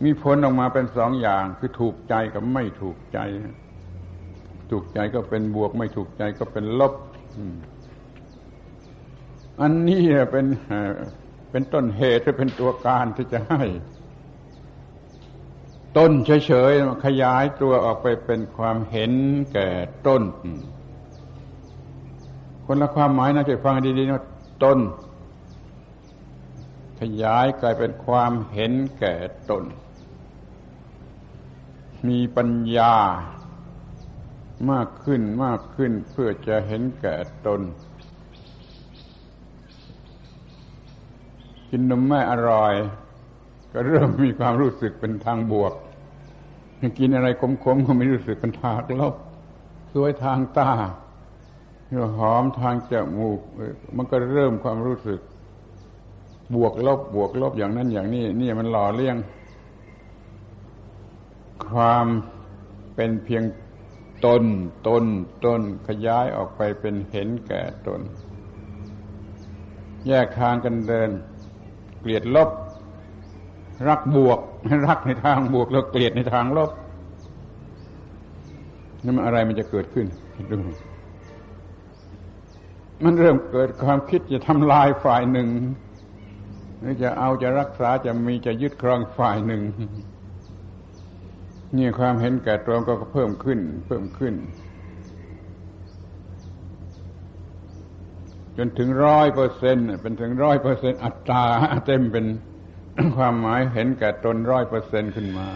[0.05, 3.19] มีผลออกมาเป็นสองอย่างคือถูกใจกับไม่ถูกใจ
[4.71, 6.95] ถูกใจก็เป็นบวกไม่ถูกใจก็เป็นลบ
[9.61, 10.47] อันนี้เป็น
[11.51, 13.63] เป็นต้นเหตุเป็นตัวการที่จะให้
[15.97, 19.13] ต้นเฉยๆขยายตัวออกไปเป็นความเห็น
[19.53, 19.69] แก่
[20.07, 20.23] ต้น
[22.67, 24.23] คนละความหมายนะจะฟังดีๆนะ
[24.65, 24.79] ต้น
[27.01, 29.15] ขยายกลายเป็นความเห็นแก่
[29.51, 29.65] ตน
[32.09, 32.95] มีปัญญา
[34.71, 37.61] มากขึ้นมากขึ้นเพื่อจะเห็นแก่ตน
[41.71, 42.75] กินนมแม่อร่อย
[43.73, 45.75] ก็เริ่มมีความรู้สึกเป็นทางบวก
[46.99, 47.43] กินอะไรข
[47.75, 49.15] มๆก็ไม่รู้สึกเป็นทางลบ
[49.93, 50.71] สวยทางตา
[52.19, 53.41] หอมทางจมูก
[53.97, 55.21] มันก็เริ่มความรู้สึก
[56.55, 59.17] บวกลบบวกลบอย่างนั้นอย่างนี้ นี่มันหล่อเลี้ยง
[61.69, 62.07] ความ
[62.95, 63.45] เป็นเพียง
[64.25, 64.45] ตน
[64.89, 65.05] ตน
[65.45, 68.01] ตนขยายออกไปเป็นเห็นแก่ตน
[70.07, 71.11] แยกทางกันเดิน
[72.01, 72.51] เกลียดลบ
[73.89, 74.41] รักบวก
[74.87, 76.71] รักในทางบวกแล้วเกลียดในทางลบ
[79.05, 80.07] นั่นมันอะไรมันจะเกิดขึ้น
[80.51, 80.59] ดู
[83.05, 85.49] มันเริ่มเกิดความคิดจะทำลายฝ่ายหนึ่ง
[86.81, 89.63] หรือจะเอาจะรักษาจะมีจะยึดครองฝ่ายหนึ่ง
[91.77, 94.35] นี่ความเห็นแก่ตัวก็เพิ่มขึ้น เพิ่มขึ้น
[98.57, 101.45] จนถึงร้อยเปอร์เซ็นต์เป็นถึงร้อยเปอร์เซ็นต์อัตรา
[101.87, 102.27] เต็มเป็น
[103.17, 105.49] ความหมายเห็นแก่ตนร้อยเปอร์เซ็นต์ขึ้นมา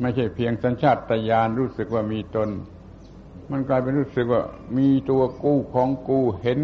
[0.00, 0.96] ไม่ใช่เพียงสัญชาต
[1.28, 2.48] ญาณรู้สึกว่ามีตน
[3.50, 4.42] มันกลายเป็นรู้สึกว่า
[4.78, 6.58] มีตัวกู้ของกูเห็น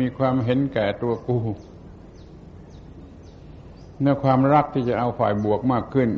[0.00, 1.38] มีความเห็นแก่ตัวกู
[4.00, 6.10] เนื้อความรักที่จะเอาฝ่ายบวกมากขึ้น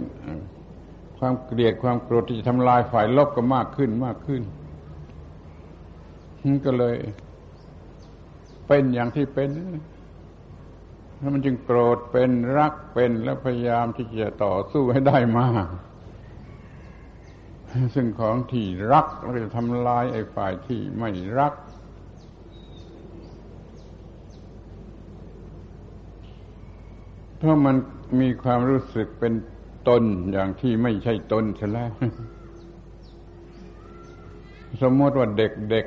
[1.19, 4.43] ความเกลียดความโกรธที่จะทำลายฝ่ายลบก็มากขึ้นมากขึ้น
[6.65, 6.97] ก็เลย
[8.67, 9.49] เป็นอย่างที่เป็น
[11.19, 15.67] แล้วมันจึงโกรธเป็นรักเป็นแล้วพยายามที่จะต่อสู้ให้ได้มาก
[17.95, 21.55] ซึ่งของที่รักเราจะทำลายไอ้ฝ่ายที่ไม่รัก
[27.37, 27.77] เพรามัน
[28.21, 29.35] มีความรู้สึกเป็น
[29.89, 30.03] ตน
[30.33, 31.91] อย่างที่ไม่ใช่ตนใช่แล้ว
[34.83, 35.87] สมมติว่าเด็ก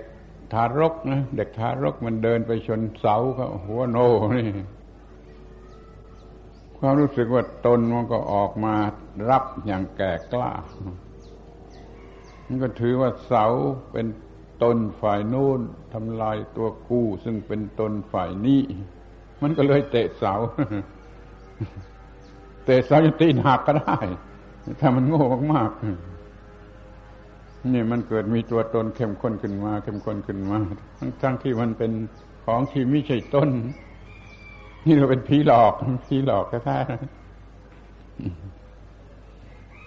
[0.53, 3.97] ทารกนะ เด็กทารกมันเดินไปชนเสาก็หัวโน
[4.37, 4.47] นี่
[6.83, 8.75] ความรู้สึกว่าตนมันก็ออกมา
[9.29, 10.51] รับอย่างแก่กล้า
[12.47, 13.45] มันก็ถือว่าเสา
[13.91, 14.07] เป็น
[14.63, 15.59] ตนฝ่ายโน้น
[15.93, 18.61] ทำลายตัวกู้ซึ่งเป็นตนฝ่ายนี้
[19.41, 20.33] มันก็เลยเตะเสา
[22.65, 23.97] เตะเสาจะตีหนักก็ได้
[24.79, 30.57] ถ้ามันโง่มากๆนี่มันเกิดมีตัวตนเข้มข้นขึ้นมา เข้มข้นขึ้นมา
[30.97, 31.91] ทั้งทั้งที่มันเป็น
[32.45, 33.49] ของที่ไม่ใช่ต้น
[34.85, 35.73] นี่เราเป็นผีหลอก
[36.07, 36.83] ผีหลอกแท้ๆ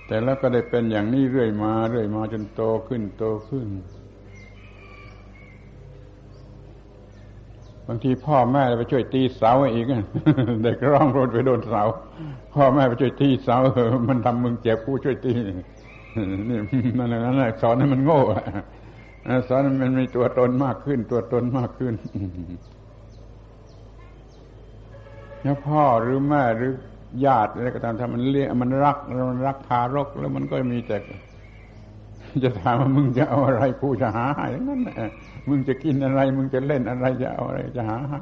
[0.07, 3.69] แต่แล้วก็ได้เป็นอย่างนี้เรื่อยมา เรื่อยมาจนโตขึ้นโตขึ้น
[7.89, 9.87] บางทีพ่อแม่ไปช่วยตีเสาอีก
[10.63, 11.83] เด็กร้องรนไปโดนเสา
[12.55, 13.57] พ่อแม่ไปช่วยตีเสา
[14.09, 15.33] มันทำมึงเจ็บผู้ช่วยตี
[16.49, 16.59] นี่
[16.99, 18.21] มันนั่นะสอนให้มันโง่
[19.49, 21.95] สอนมันมีตัวตนมากขึ้น ตัวตนมากขึ้น
[25.45, 26.73] แล้วพ่อหรือแม่หรือ
[27.25, 30.97] ญาติอะไรก็ตามถ้ามันเลี้ยมันรักแล้วมันรักทารก แล้วมันก็มีแต่
[32.45, 35.11] จะถามว่ามึงจะเอาอะไรกูจะหาให้นั่นแหละ
[35.49, 38.19] มึงจะกินอะไร มึงจะเล่นอะไรจะเอาอะไรจะหาให้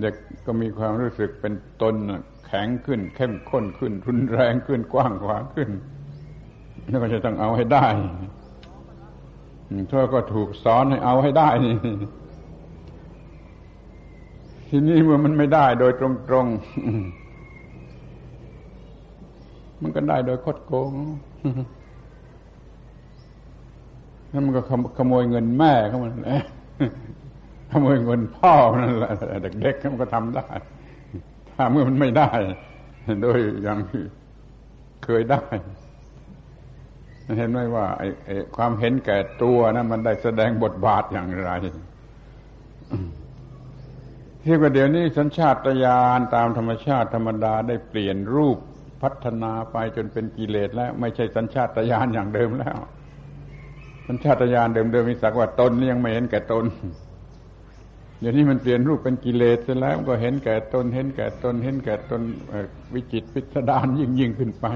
[0.00, 0.14] เด็ก
[0.46, 1.94] ก็มีความรู้สึกเป็นตน
[2.46, 5.70] แข็งขึ้น เข้มข้นขึ้น รุนแรงขึ้นกว้างขวางขึ้น
[6.88, 7.86] แล้วก็จะต้องเอาให้ได้
[9.90, 11.74] ทั่วก็ถูกสอนให้เอาให้ได้นี่
[14.68, 16.06] ทีนี้เมื่อมันไม่ได้โดยตร
[16.44, 16.56] งๆ
[19.80, 20.92] มันก็ได้โดยคดโกง
[24.32, 24.60] นั่นมันก็
[24.98, 26.12] ขโมยเงินแม่เขามัน
[27.70, 30.46] ขโมยเงินพ่อนั่นแหละเด็กๆมันก็ทำได้
[31.54, 32.30] ถ้าเมื่อมันไม่ได้
[33.22, 34.02] โดยอย่างที่
[35.04, 35.42] เคยได้
[37.38, 41.52] เห็นไหมว่าไอ้ความเห็นแก่ตัวนะมันได้แสดงบทบาทอย่างไร
[44.46, 48.58] เรียกว่าเดี๋ยวนี้สัญชาตญาณตามธรรมชาติธรรมดาได้เปลี่ยนรูป
[49.02, 52.78] พัฒนาไปจนเป็นกิเลสแล้ว ไม่ใช่สัญชาตญาณอย่างเดิมแล้ว
[54.06, 56.64] สัญชาตญาณเดิมๆมีสักว่าตนยังไม่เห็นแก่ตน
[58.20, 62.22] เดี๋ยวนี้มันเปลี่ยนรูปเป็นกิเลสเสร็จแล้วก็เห็นแก่ตนเห็นแก่ตนเห็นแก่ตน
[62.94, 64.66] วิจิตพิสดารยิ่งยิ่งขึ้นไป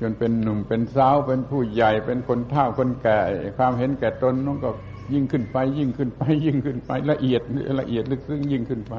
[0.00, 3.18] จนเป็นหนุ่มเป็นสาวเป็นผู้ใหญ่เป็นคนเฒ่าคนแก่
[3.58, 4.70] ความเห็นแก่ตนน้องก็
[5.14, 7.42] ยิ่งขึ้นไป ยิ่งขึ้นไป ยิ่งขึ้นไป ละเอียด
[7.80, 8.94] ละเอียดลึกซึ้งยิ่งขึ้นไป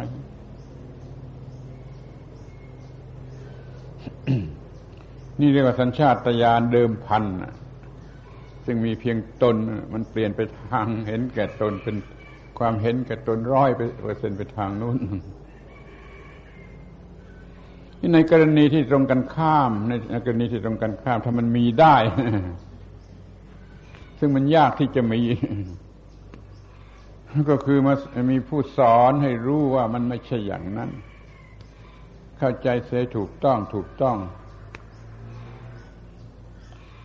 [5.40, 7.24] นี่เรียกว่าสัญชาตญาณเดิมพัน
[8.66, 9.56] ซึ่งมีเพียงตน
[9.94, 11.96] มันเปลี่ยนไปทางเห็นแก่ตนเป็น
[12.60, 13.70] ความเห็นแก่ตนร้อย
[14.02, 14.98] เปอร์เซ็นต์ไปทางนู้น
[18.14, 19.72] ในกรณีที่ตรงกันข้าม
[20.12, 21.96] ในกรณีที่ตรงกันข้าม ถ้ามันมีได้
[24.20, 25.22] ซึ่งมันยากที่จะมี
[27.50, 27.94] ก็คือมา
[28.32, 30.90] มีผู้สอนให้รู้ว่ามันไม่ใช่อย่างนั้น
[32.40, 34.18] เข้าใจเสียถูกต้องถูกต้อง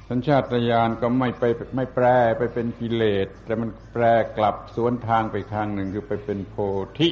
[0.08, 1.44] สัญชาตญาณก็ไม่ไป
[1.76, 2.06] ไม่แปร
[2.38, 4.04] ไปเป็นกิเลส แต่มันแปร
[4.36, 6.56] กลับสวนทางไปทางหนึ่งคือไปเป็นโพ
[6.98, 7.08] ธิ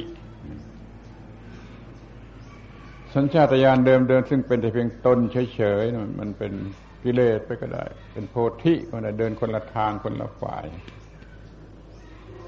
[3.15, 5.19] สัญชาตญาณเดิมเดิมซึ่งเป็นแต่เพียงตน
[5.55, 6.53] เฉยๆมันเป็น
[7.03, 10.65] กิเลสไปก็ได้ เป็นโพธิก็ได้เดินคนละทางคนละฝ่าย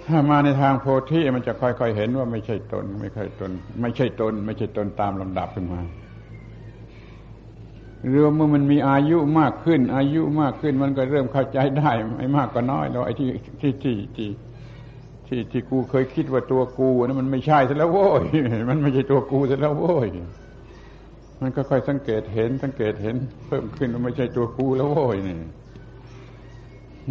[0.10, 5.80] ถ้ามาในทางโพธิมันจะค่อยๆเห็นว่าไม่ใช่ตน ไม่ใช่ตน ไม่ใช่ตน ไม่ใช่ตนตามลำดับขึ้นมา
[8.08, 13.30] เรือเมื่อมันมีอายุมากขึ้น อายุมากขึ้นมันก็เริ่มเข้าใจได้ไม่มากก็น้อยแล้วไอ้ที่
[13.62, 14.30] ที่ที่ที่
[15.28, 18.24] ที่ที่กูเคยคิดว่าตัวกูนั้นมันไม่ใช่ซะแล้วโว้ย
[18.69, 20.08] มันไม่ใช่ตัวกูซะแล้วโว้ย
[21.41, 23.15] มันก็ค่อยสังเกตเห็น สังเกตเห็น
[23.48, 25.36] เพิ่มขึ้นว่าไม่ใช่ตัวกูแล้วโว้ยนี่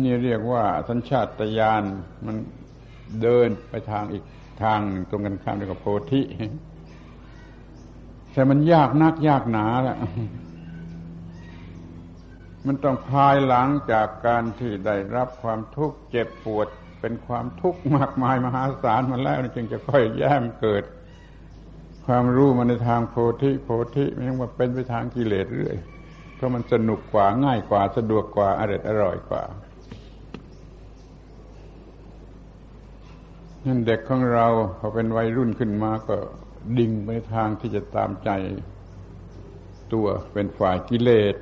[0.02, 1.26] นี่เรียกว่าสัญชาต
[1.58, 1.82] ญาณ
[2.26, 2.36] มัน
[3.22, 4.24] เดินไปทางอีก
[4.62, 6.20] ทางตรงกันข้ามเรียกว่าโพธิ
[8.32, 9.98] แต่มันยากนักยากหนาแหละ
[12.66, 16.68] มันต้องภายหลังจากการที่ได้รับความทุกข์เจ็บปวด
[17.00, 20.84] เป็นความทุกข์มากมายมหาศาลมาแล้วจึงจะค่อยแย้มเกิด
[22.06, 25.76] ความรู้มาในทางโพธิโพธิไม่ใช่ว่าเป็นไปทางกิเลสเรื่อย
[26.34, 29.42] เพราะมันสนุกกว่าง่ายกว่าสะดวกกว่าอร่อยอร่อยกว่า
[33.66, 34.46] นั่นเด็กของเรา
[34.78, 36.16] พอเป็นวัยรุ่นขึ้นมาก็
[36.78, 38.30] ดิ่งไปทางที่จะตามใจ
[39.92, 41.36] ตัวเป็นฝ่ายกิเลส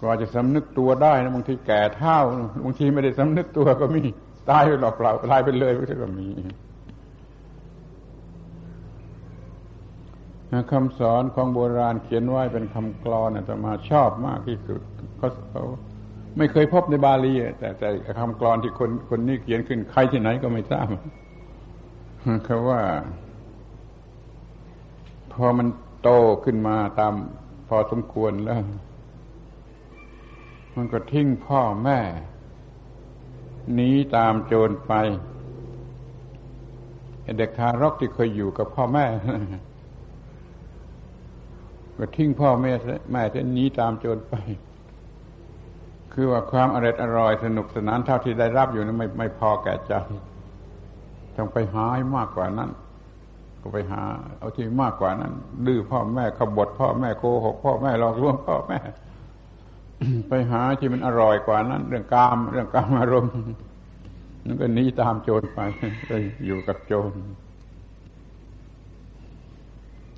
[0.00, 2.18] กว่าจะสำนึกตัวได้นะบางทีแก่เท่า
[2.64, 4.02] บางทีไม่ได้สำนึกตัวก็มี
[4.50, 6.28] ตายไปหลอกเปล่าตายไปเลยก็มี
[10.72, 14.80] คำสอนของโบราณเขียนไว้เป็นคำกลอนอาตมาชอบมากที่สุด
[15.50, 15.64] เขา
[16.38, 20.86] ไม่เคยพบในบาลีแต่แต่คำกรอนที่คนคนนี้เขียนขึ้นใครที่ไหนก็ไม่ทราบ
[22.44, 22.80] เขาว่า
[25.32, 25.68] พอมัน
[26.02, 26.10] โต
[26.44, 27.14] ขึ้นมาตาม
[27.68, 28.60] พอสมควรแล้ว
[30.76, 31.98] มันก็ทิ้งพ่อแม่
[33.74, 34.92] หนีตามโจรไป
[37.38, 39.04] เด็กทารกที่เคยอยู่กับพ่อแม่
[41.98, 42.72] ก็ทิ้งพ่อแม่
[43.12, 44.34] แม่จะหนีตามโจรไป
[46.18, 49.92] คือว่าความอร่อยอร่อยสนุกสนานเท่าที่ได้รับอยู่นั้นไม่ไม่พอแก่ใจ
[51.36, 52.70] ต้องไปหาให้มากกว่านั้น
[53.60, 54.02] ก็ไปหา
[54.38, 55.32] เอาที่มากกว่านั้น
[55.66, 58.78] ดื้อพ่อแม่ขบฏพ่อแม่โกหกพ่อแม่หลอกลวงพ่อแม่
[60.28, 63.32] ไปหาที่มันอร่อยกว่านั้น เรื่องกาม เรื่องกามอารมณ์
[64.46, 65.58] นั่นก็หนีตามโจรไป
[66.08, 66.12] ไป
[66.46, 67.12] อยู่กับโจร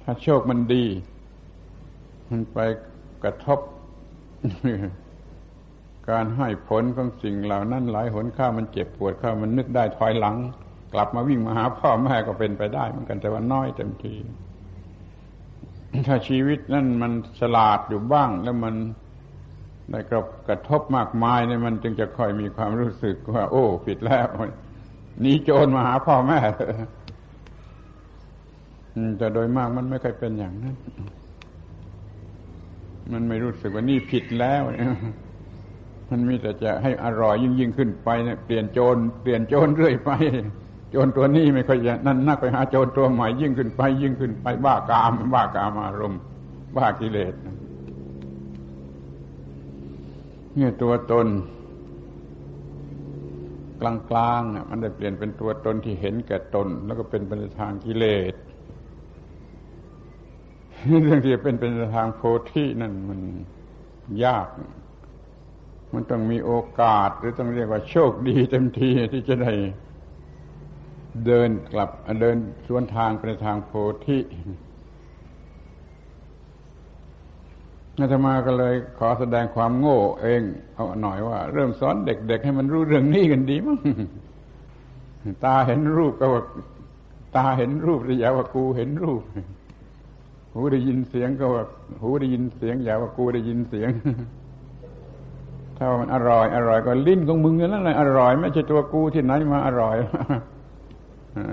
[0.02, 0.84] ถ้าโชคมันดี
[2.30, 2.58] มันไป
[3.24, 3.58] กระทบ
[6.10, 10.36] การให้ผลของสิ่งเหล่านั้นหลายหนข้ามันเจ็บปวดข้ามันนึกได้ถอยหลัง
[10.94, 14.14] กลับมาวิ่งมาหาพ่อแม่ก็เป็นไปได้เหมือนกันแต่ว่าน้อยเต็มที
[16.06, 18.74] ถ้าชีวิตนั่นมันฉลาดอยู่บ้าง แล้วมัน
[19.90, 24.26] ได้กระกระทบมากมายเนี่ยมันจึงจะค่อยมีความรู้สึกว่า โอ้ ผิดแล้ว
[25.20, 26.38] หนีโจรมาหาพ่อแม่
[29.18, 30.76] แต่โดยมากมันไม่เคยเป็นอย่างนั้น
[33.12, 34.62] มันไม่รู้สึกว่านี่ผิดแล้ว
[36.10, 40.10] มันมีแต่จะให้อร่อยยิ่งยิ่งขึ้นไปเนี่ยเปลี่ยนโจรเปลี่ยนโจรเรื่อยไป
[40.90, 46.20] โจรตัวนี้ไม่ค่อยจะนั่นนักไปหาโจรตัวใหม่ยิ่งขึ้นไป ยิ่งขึ้นไปบ้ากาม บ้ากามอารมณ์
[46.76, 47.34] บ้ากิเลส
[50.56, 51.26] เนี่ยตัวตน
[53.80, 58.34] กลางๆมันได้เปลี่ยนเป็นตัวตนที่เห็นแก่ตน แล้วก็เป็นเป็นทางกิเลส
[61.02, 63.20] เรื่องที่เป็นเป็นทางโพธินั่นมัน
[64.24, 64.46] ยาก
[65.94, 69.52] มันต้องมีโอกาสหรือต้องเรียกว่าโชคดีเต็มทีที่จะได้
[71.26, 73.72] เดินกลับเดินสวนทางไปทางโพ
[74.06, 74.18] ธิ
[78.00, 80.42] อาตมาก็เลยขอแสดงความโง่เอง
[80.74, 83.78] เอาหน่อยว่า เริ่มสอนเด็ก ๆ ให้มันรู้เรื่องนี้กันดีมั้ง
[85.44, 86.42] ตาเห็นรูปก็ว่า
[87.36, 89.22] ตาเห็นรูปแต่อย่าว่ากูเห็นรูป
[90.52, 91.62] หูได้ยินเสียงก็ว่า
[92.02, 93.90] หูได้ยินเสียงอย่าว่ากูได้ยินเสียง
[95.78, 99.96] ถ้ามันอร่อย อร่อยก็ลิ้นของมึงนั่นแหละอร่อย ไม่ใช่ตัวกูที่ไหนมาอร่อย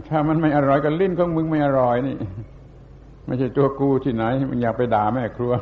[0.09, 2.17] ถ้ามันไม่อร่อยก็ลิ้นของมึงไม่อร่อยนี่
[3.25, 5.53] ไม่ใช่ตัวกูที่ไหนมันอยากไปด่าแม่ครัว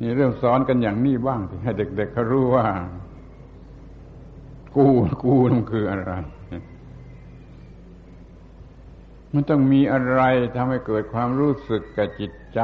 [0.00, 2.64] นี่เริ่มสอนกันอย่างนี้บ้างให้เด็กๆเขารู้ว่า
[4.76, 4.86] กู
[5.24, 6.12] กูมันคืออะไร
[9.32, 10.20] มันต้องมีอะไร
[10.56, 12.60] ทำให้เกิดความรู้สึกกับจิตใจ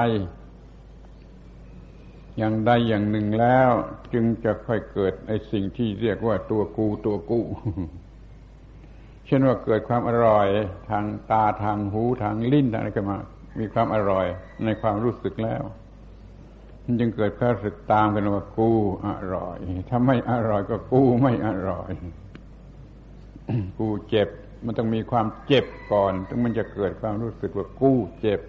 [2.39, 3.71] อย่างใดอย่างหนึ่งแล้ว
[4.13, 7.41] จึงจะค่อยเกิดไอสิ่งที่เรียกว่าตัวกูตัวกู
[9.27, 10.47] เช่นว่าเกิดความอร่อย
[10.91, 13.17] ทางตาทางหูทางลิ้นอะไรก็มา
[13.59, 14.27] มีความอร่อย
[14.65, 15.63] ในความรู้สึกแล้ว
[16.85, 18.71] มันจึงเกิดความรู้สึกตามกันว่ากู
[19.07, 21.91] อร่อย ถ้าไม่อร่อยก็กูไม่อร่อย
[23.79, 24.29] กูเจ็บ
[24.65, 28.41] มันต้องมีความเจ็บก่อนถึงมันจะเกิดความรู้สึกว่ากูเจ็บ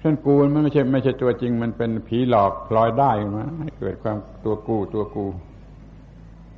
[0.00, 5.26] เช่นกูมันไม่ใช่ไม่ใช่ตัวจริง มันเป็นผีหลอกพลอยได้มาให้เกิดความตัวกูตัวกู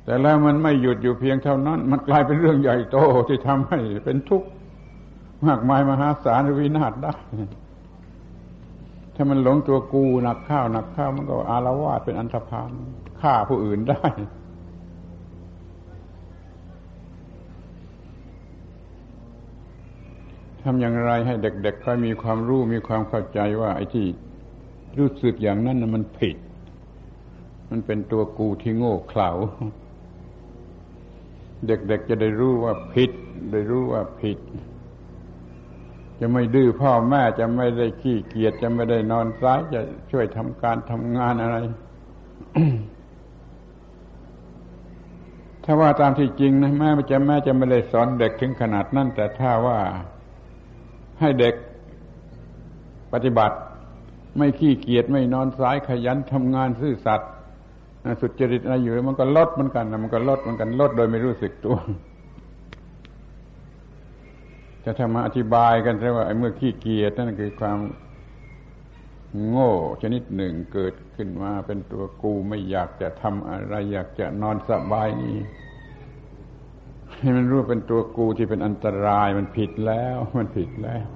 [0.05, 4.47] แต่แล้วมันไม่หยุดอยู่เพียงเท่านั้น มันกลายเป็นเรื่องใหญ่โตที่ทำให้เป็นทุกข์
[5.47, 7.15] มากมายมหาศาลวินาศได้
[9.15, 12.69] ถ้ามันหลงตัวกูหนักข้าวหนักข้าวมันก็อารวาสเป็นอันธพาล
[13.21, 14.05] ฆ่าผู้อื่นได้
[20.63, 24.05] ทำอย่างไรให้เด็กๆค่อยมีความรู้มีความเข้าใจว่าไอ้ที่
[24.97, 26.37] รู้สึกอย่างนั้นนะมันผิด
[27.69, 29.29] มันเป็นตัวกูที่โง่เขลา
[31.67, 33.11] เด็กๆจะได้รู้ว่าผิด
[33.51, 34.39] ได้รู้ว่าผิด
[36.19, 41.57] จะไม่ดื้อพ่อแม่จะไม่ได้ขี้เกียจจะไม่ได้นอนซ้ายจะช่วยทำการทำงานอะไร
[45.63, 49.79] ถ้าว่าตามที่จริงนะแม่จะแม่จะไม่ได้สอนเด็กถึงขนาดนั้นแต่ถ้าว่า
[51.21, 51.55] ให้เด็ก
[53.13, 53.57] ปฏิบัติ
[54.37, 57.29] ไม่ขี้เกียจไม่นอนสายขยันทำงานซื่อสัตย์
[58.21, 61.77] สุจริตอะไรอยู่มันก็ลดเหมือนกันมันก็ลดเหมือนกันลดโดยไม่รู้สึกตัว
[64.85, 67.79] จะทำมาอธิบายกันใช่ว่าไอ้เมื่อขี้เกียจนั่นคือความ
[69.49, 75.37] โง่ชนิดหนึ่งเกิดขึ้นมาเป็นตัวกูไม่อยากจะทำอะไร อยากจะนอนสบายนี้
[77.37, 81.07] มันรู้เป็นตัวกูที่เป็นอันตรายมันผิดแล้ว มันผิดแล้ว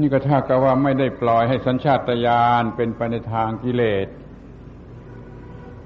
[0.00, 4.08] นี่ก็ถ้ากับว่าไม่ได้ปล่อยให้สัญชาตญาณเป็นไปในทางกิเลส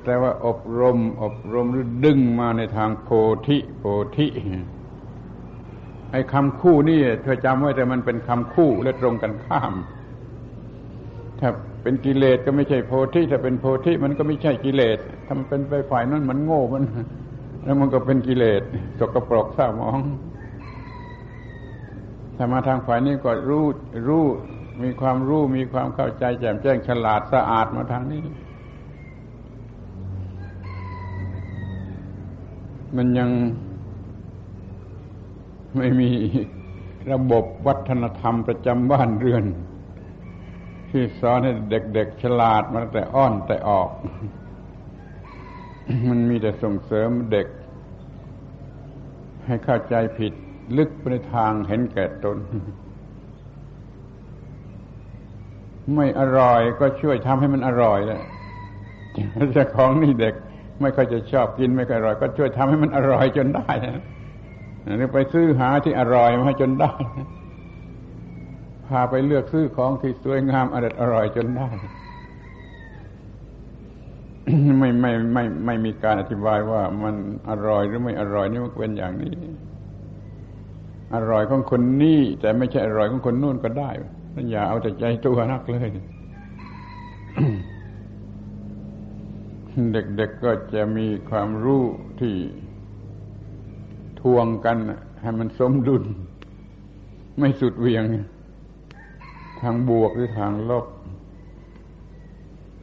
[0.05, 3.09] แต่ว่าอบรม อบรมหรือดึงมาในทางโพ
[3.47, 3.85] ธิโพ
[4.17, 4.27] ธิ
[6.13, 9.73] ไอ้คำคู่นี่เธอจำไว้แต่มันเป็นคำคู่และตรงกันข้าม
[11.41, 11.51] ถ้า
[11.83, 16.85] เป็นกิเลสก็ไม่ใช่โพธิถ้าเป็นโพธิมันก็ไม่ใช่กิเลสถ้ามันเป็นไปฝ่ายนั้นมันโง่มัน
[17.65, 18.63] แล้วมันก็เป็นกิเลส
[18.99, 20.01] สกปรกเศร้ามอง
[22.37, 23.65] ถ้ามาทางฝ่ายนี้ก็รู้
[24.09, 24.25] รู้
[24.83, 28.23] มีความรู้มีความเข้าใจแจ่มแจ้งฉลาดสะอาดมาทางนี้
[32.97, 33.31] มันยัง
[35.77, 36.11] ไม่มี
[37.13, 39.45] ระบบวัฒนธรรมประจำบ้านเรือน
[40.91, 43.89] ที่สอนให้เด็กๆฉลาดมาแต่อ้อนแต่ออก
[46.09, 47.47] มันมีแต่ส่งเสริมเด็ก
[49.47, 50.33] ให้เข้าใจผิด
[50.77, 52.37] ลึกไปในทางเห็นแก่ตน
[55.95, 58.23] ไม่อร่อยก็ช่วยทำให้มันอร่อยแหละ
[59.53, 60.35] เจ้าของนี่เด็ก
[60.81, 64.03] ไม่ค่อยจะชอบกินไม่ค่อยอร่อย ก็ช่วยทำให้มันอร่อยจนได้นะ
[64.97, 66.93] หรือไปซื้อหาที่อร่อยมาจนได้
[68.91, 71.69] พาไปเลือกซื้อของที่สวยงามอร่อยอร่อยจนได้
[74.79, 77.15] ไม่ไม่ไม่ไม่มีการอธิบายว่ามัน
[77.51, 79.33] อร่อยหรือไม่อร่อยนี่มันเป็นอย่างนี้
[81.15, 83.91] อร่อยของคนนี้แต่ไม่ใช่อร่อยของคนนู่นก็ได้
[84.51, 85.91] อย่าเอาแต่ใจตัวนักเลย
[89.93, 91.83] เด็กๆก็จะมีความรู้
[92.21, 92.35] ที่
[94.21, 94.77] ทวงกัน
[95.23, 96.05] ให้มันสมดุล
[97.39, 98.03] ไม่สุดเวียง
[99.63, 100.87] ทางบวกหรือทางลบ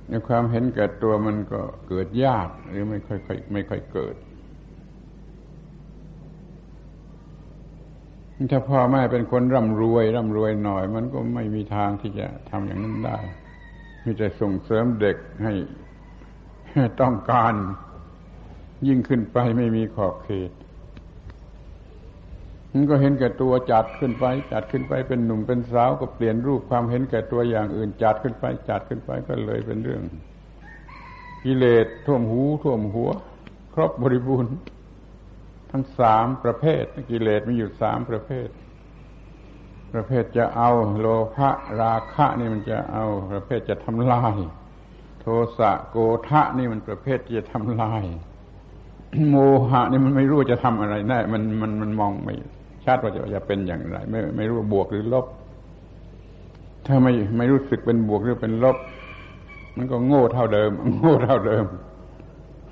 [0.09, 3.19] ในความเห็นแก่ตัวมันก็เกิดยากหรือไม่ค่อย
[3.53, 4.15] ไม่ค่อยเกิด
[8.51, 13.17] ถ้าพ่อแม่เป็นคนร่ำรวยร่ำรวยหน่อย มันก็ไม่มีทางที่จะทำอย่างนั้นได้
[14.03, 15.53] มีแต่ส่งเสริมเด็กให้
[17.01, 17.53] ต้องการ
[18.87, 20.51] ยิ่งขึ้นไปไม่มีขอบเขต
[22.77, 30.01] มันก็เห็นแก่ตัวจัดขึ้นไป จัดขึ้นไปเป็นหนุ่มเป็นสาวก็เปลี่ยนรูปความเห็นแก่ตัวอย่างอื่น จัดขึ้นไป จัดขึ้นไปก็เลยเป็นเรื่อง
[31.43, 33.09] กิเลสท่วมหูท่วมหัว
[33.73, 34.53] ครบบริบูรณ์
[35.71, 38.47] ทั้งสามประเภทกิเลสมีอยู่สามประเภท
[39.93, 40.69] ประเภทจะเอา
[40.99, 41.49] โลภะ
[41.81, 44.35] ราคะนี่มันจะเอา ประเภทจะทำลาย
[45.21, 45.25] โท
[45.59, 45.97] สะโก
[46.29, 48.03] ทะนี่มันประเภทจะทำลาย
[49.29, 49.35] โม
[49.69, 52.35] หะนี่มันไม่รู้จะทำอะไรแน่มันมันมันมองไม่
[52.87, 55.25] ชัดว่าจะจะเป็นอย่างไร ไม่ไม่รู้บวกหรือลบ
[56.87, 58.77] ถ้าไม่ไม่รู้สึกเป็นบวกหรือเป็นลบ
[59.77, 61.65] มันก็โง่เท่าเดิม โง่เท่าเดิม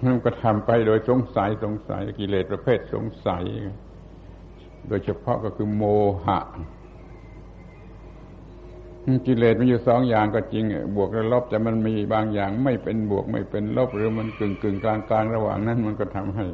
[0.04, 3.44] มันก็ทำไปโดยสงสัยสงสัยกิเลสประเภทสงสัย
[4.88, 5.84] โดยเฉพาะก็คือโม
[6.26, 6.40] หะ
[9.28, 16.46] กิเลสมันอยู่สองอย่างก็จริง บวกและลบแต่มันมีบางอย่างไม่เป็นบวกไม่เป็นลบหรือมันกึ่งกึ่งกลางกลางระหว่างนั้น มันก็ทำให้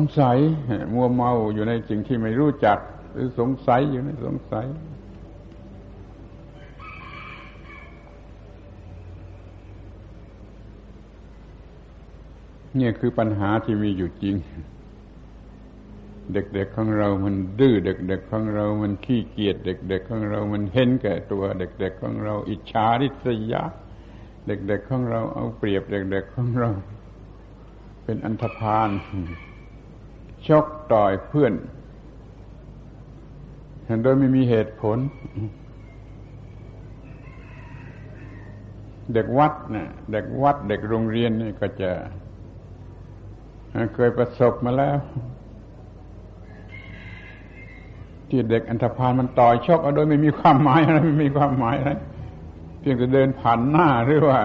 [0.00, 0.38] งสัย
[0.94, 2.78] มัวเมาอยู่ในสิ่งที่ไม่รู้จัก
[3.12, 4.66] หรือสงสัยอยู่ในสงสัย
[12.76, 14.36] เนี่ยคือปัญหาที่มีอยู่จริง
[16.32, 23.62] เด็กๆของเรามันดื้อเด็ก ๆ ของเรามันขี้เกียจเด็ก ๆ ของเรามันเห็นแก่ตัว เด็ก ๆ ของเรา อิจฉาริษยา
[24.46, 26.70] เด็ก ๆ ของเราเอาเปรียบเด็ก ๆ ของเรา
[28.04, 28.90] เป็นอันธพาล
[30.48, 31.52] ชกต่อยเพื่อน
[34.02, 34.98] โดยไม่มีเหตุผล
[39.14, 41.90] เด็กวัดนะเด็กวัด เด็กโรงเรียนนี่ก็จะ
[43.94, 44.98] เคยประสบมาแล้ว
[48.28, 51.92] ที่เด็กอันธพาลมันต่อยชกเอาโดยไม่มีความหมายอะไรไม่มีความหมายอะไร
[52.80, 54.38] เพียงแต่เดินผ่านหน้าหรือว่า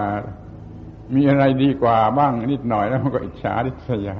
[1.14, 4.16] มีอะไรดีกว่าบ้างนิดหน่อยแล้วมันก็อิจฉาริษยา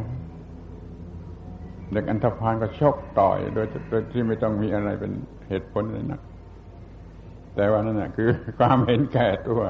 [1.93, 5.13] เด็กอันธพาลก็ชกต่อย โดยโดยที่ไม่ต้องมีอะไรเป็น
[5.49, 6.21] เหตุผลเลยนะ
[7.55, 8.29] แต่ว่านั่นแหะคือ
[8.59, 9.61] ความเห็นแก่ตัว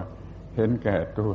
[0.56, 1.32] เห็นแก่ตัว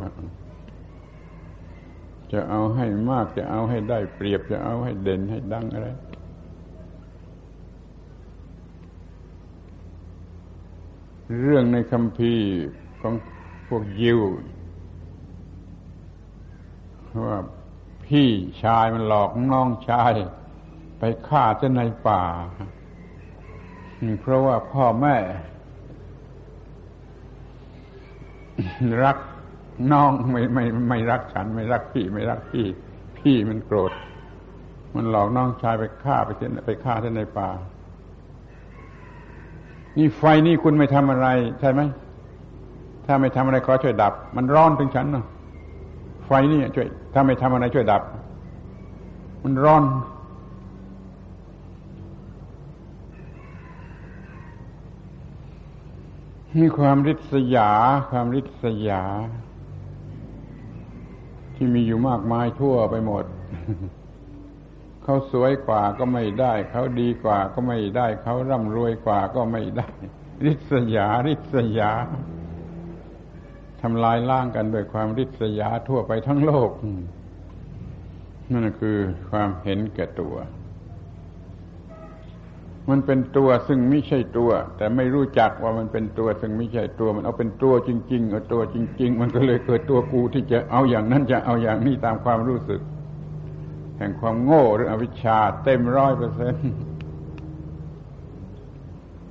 [2.32, 5.88] จะเอาให้มากจะเอาให้ได้เปรียบจะเอาให้เด่นให้ดังอะไร
[11.42, 12.34] เรื่องในคำพี
[13.02, 13.14] ของ
[13.68, 14.20] พวกยิว
[17.28, 17.40] ว่า
[18.06, 18.30] พี่
[18.64, 20.12] ชายมันหลอกน้องชาย
[21.00, 22.24] ไปฆ่าจะในป่า
[24.22, 25.16] เพราะว่าพ่อแม่
[29.04, 29.18] รัก
[29.92, 32.66] น้องไม่ไม่ไม่รักฉัน ไม่รักพี่ ไม่รักพี่
[33.18, 33.92] พี่มันโกรธ
[34.96, 37.50] มันหลอกน้องชายไปฆ่าไปเไปฆ่าจะในป่า
[39.98, 41.28] นี่ไฟนี่คุณไม่ทำอะไร
[41.60, 41.82] ใช่ไหม
[43.06, 45.26] ถ้าไม่ทำอะไรขอช่วยดับ มันร้อนถึงฉันเนาะ
[46.26, 48.02] ไฟนี่ช่วย ถ้าไม่ทำอะไรช่วยดับ
[49.44, 49.84] มันร้อน
[56.62, 57.70] มีความริษยา
[58.12, 59.04] ความริษยา
[61.56, 63.26] ที่มีอยู่มากมายทั่วไปหมด
[65.04, 69.88] เขาสวยกว่าก็ไม่ได้ เขาดีกว่าก็ไม่ได้ เขาร่ำรวยกว่าก็ไม่ได้
[70.46, 71.92] ริษยา ริษยา
[73.82, 76.72] ทำลายล่างกันโดยความริษยาทั่วไปทั้งโลก
[78.54, 78.98] นั่นคือ
[79.30, 80.36] ความเห็นแก่ตัว
[82.90, 92.82] มันเป็นตัวซึ่งไม่ใช่ตัว แต่ไม่รู้จักว่ามันเป็นตัวซึ่งไม่ใช่ตัว มันเอาเป็นตัวจริงๆเอาตัวจริง ๆ มันก็เลยเกิดตัวกูที่จะเอาอย่างนั้นจะเอาอย่างนี้ตามความรู้สึก
[93.98, 96.72] แห่งความโง่หรืออวิชชาเต็มร้อยเปอร์เซ็นต์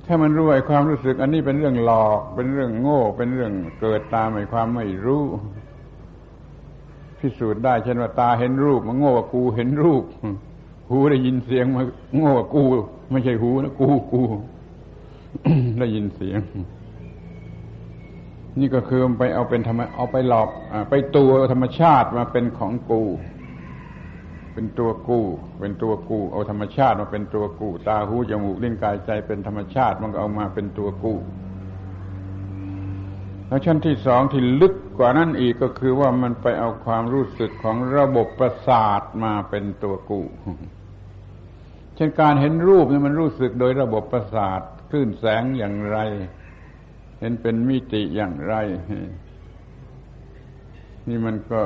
[0.05, 5.23] ถ้ามันรู้ไอ้ความรู้สึก อันนี้เป็นเรื่องหลอกเป็นเรื่องโง่ เป็นเรื่องเกิดตามไอ้ความไม่รู้
[7.19, 10.03] พิสูจน์ได้เช่นว่าตาเห็นรูปมันโง่กว่ากูเห็นรูป
[10.89, 11.85] หูได้ยินเสียงมัน
[12.15, 12.63] โง่กว่ากู
[13.11, 14.21] ไม่ใช่หูนะกูกู
[15.79, 16.41] ได้ยินเสียง
[18.59, 20.49] นี่ก็คือไปเอาเป็นธรรมเอาไปหลอก
[20.89, 23.03] ไปตัวธรรมชาติมาเป็นของกู
[24.53, 25.19] เป็นตัวกู
[25.59, 31.13] เป็นตัวกู เอาธรรมชาติมาเป็นตัวกู ตาหูจมูกลิ้นกายใจเป็นธรรมชาติมันก็เอามาเป็นตัวกู
[33.47, 40.25] แล้วชั้นที่สองที่ลึกกว่านั้นอีกก็คือว่ามันไปเอาความรู้สึกของระบบประสาทมาเป็นตัวกู้
[41.97, 45.97] เช่นการเห็นรูปเนี่ยมันรู้สึกโดยระบบประสาทคลื่นแสงอย่างไร
[47.19, 48.55] เห็นเป็นมิติอย่างไร
[51.07, 51.61] นี่มันก็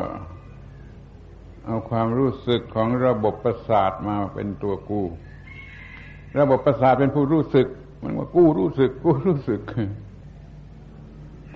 [1.66, 5.02] เอาความรู้สึกของระบบประสาทมาเป็นตัวกู
[6.40, 7.68] ระบบประสาทเป็นผู้รู้สึก
[8.02, 9.62] มันว่ากู้รู้สึก กู้รู้สึก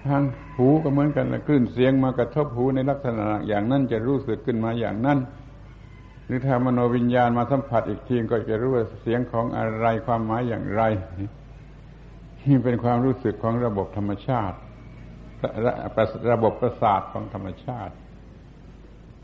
[0.05, 0.23] ทาง
[0.57, 5.17] หูก็เหมือนกันนะคลื่นเสียงมากระทบหูในลักษณะอย่างนั้นจะรู้สึกขึ้นมาอย่างนั้น
[6.25, 10.81] หรือถ้ามโนวิญญาณมาสัมผัสอีกทีก็จะรู้ว่าเสียงของอะไรความหมายอย่างไร
[12.47, 14.57] นี่เป็นความรู้สึกของระบบธรรมชาติ
[16.31, 17.93] ระบบประสาทของธรรมชาติ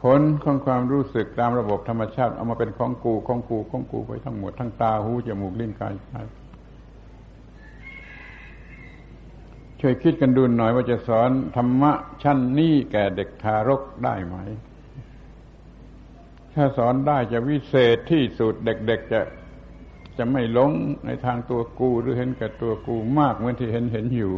[0.01, 6.13] ผลของความรู้สึกตามระบบธรรมชาติ เอามาเป็นของกูของกูของกูไปทั้งหมดทั้งตาหูจมูกลิ้นกายใจ
[9.79, 11.91] ช่วยคิดกันดูหน่อยว่าจะสอนธรรมะ
[12.23, 14.35] ชั้นนี้แก่เด็กทารกได้ไหม
[16.55, 19.21] ถ้าสอนได้จะวิเศษที่สุดเด็กๆจะ
[20.17, 20.71] จะไม่หลง
[21.05, 24.33] ในทางตัวกูหรือเห็นแก่ตัวกูมากเหมือนที่เห็นเห็นอยู่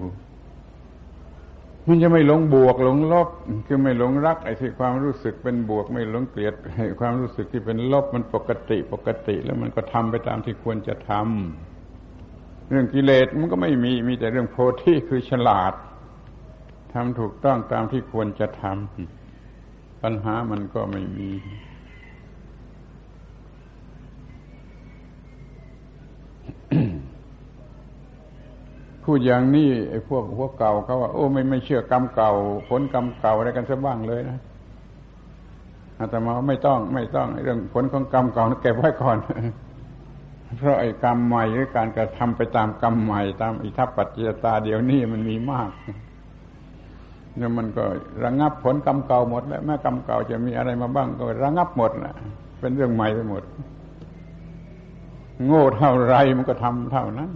[1.88, 3.30] มันจะไม่หลงบวกหลงลบ
[3.68, 6.54] คือไม่หลงรักไอ้ที่ความรู้สึกเป็นบวก ไม่หลงเกลียด
[7.00, 15.74] ความรู้สึกที่เป็นลบมันปกติปกติ แล้วมันก็ทำไปตามที่ควรจะทำเรื่องกิเลสมันก็ไม่มีมีแต่เรื่องโพธิคือฉลาด
[16.94, 21.30] ทำถูกต้องตามที่ควรจะทำปัญหามันก็ไม่มี
[29.06, 32.32] พูดอย่างนี้ไอ้พวกพวเก่าเขาว่าโอ้ไม่ไม่เชื่อกรรมเก่า
[32.70, 34.40] ผลกรรมเก่าอะไรกันซะบ้างเลยนะ
[36.00, 39.18] อาตมาไม่ต้องไม่ต้องเรื่องผลของกรรมเก่าเก็บไว้ก่อน
[40.58, 45.70] เพราะไอ้กรรมใหม่หรือการกระทำไปตามกรรมใหม่ ตามอิทัปปัจจยตาเดี๋ยวนี้มันมีมาก
[47.38, 47.84] เนี่ยมันก็
[48.24, 52.16] ระงับผลกรรมเก่าหมด แล้วแม้กรรมเก่าจะมีอะไรมาบ้างก็ระงับหมดแหละ
[52.60, 53.44] เป็นเรื่องใหม่ไปหมด
[55.46, 57.32] โง่เท่าไรมันก็ทำเท่านั้น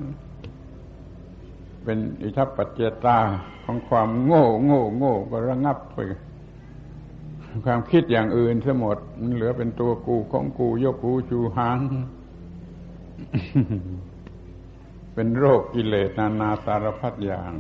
[1.89, 3.17] เป็นอิทัปปัจเจตา
[3.63, 5.97] ของความโง่ โง่ โง่ ก็ระงับไป
[7.65, 11.79] ความคิดอย่างอื่นทั้งหมด มันเหลือเป็นตัวกูของกูยกกูจูหาง
[15.13, 17.53] เป็นโรคกิเลสนานาสารพัดอย่าง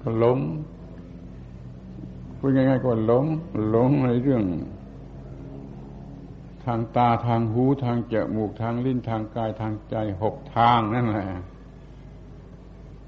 [0.00, 0.38] ก็หลง
[2.38, 3.24] พูดง่ายๆก็หลง
[3.70, 4.44] หลงในเรื่อง
[6.64, 11.26] ทางตาทางหูทางจมูกทางลิ้นทางกายทางใจหกทางนั่นแหละ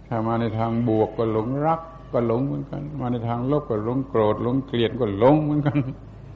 [0.08, 1.80] ถ้ามาในทางบวกก็หลงรัก
[2.12, 5.78] ก็หลงเหมือนกัน มาในทางลบก็หลงโกรธหลงเกลียดก็หลงเหมือนกัน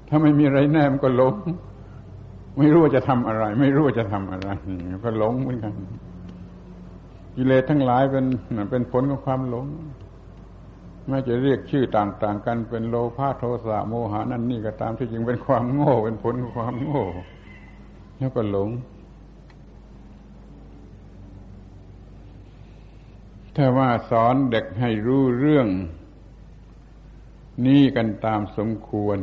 [0.08, 1.34] ถ้าไม่มีอะไรแน่มันก็หลง
[2.58, 4.48] ไม่รู้ว่าจะทำอะไร ไม่รู้ว่าจะทำอะไร
[5.04, 5.74] ก็หลงเหมือนกัน
[7.36, 8.26] กิเลสทั้งหลายเป็น
[8.70, 9.66] เป็นผลของความหลง
[11.08, 17.04] แม้จะเรียกชื่อต่างๆกันเป็นโลภะโทสะโมหานั่นนี่ก็ตามที่จริงเป็นความโง่ เป็นผลของความโง่
[18.18, 18.70] แล้วก็หลง
[23.56, 25.68] ถ้าว่าสอนเด็กให้รู้เรื่อง
[27.66, 29.18] นี้กันตามสมควร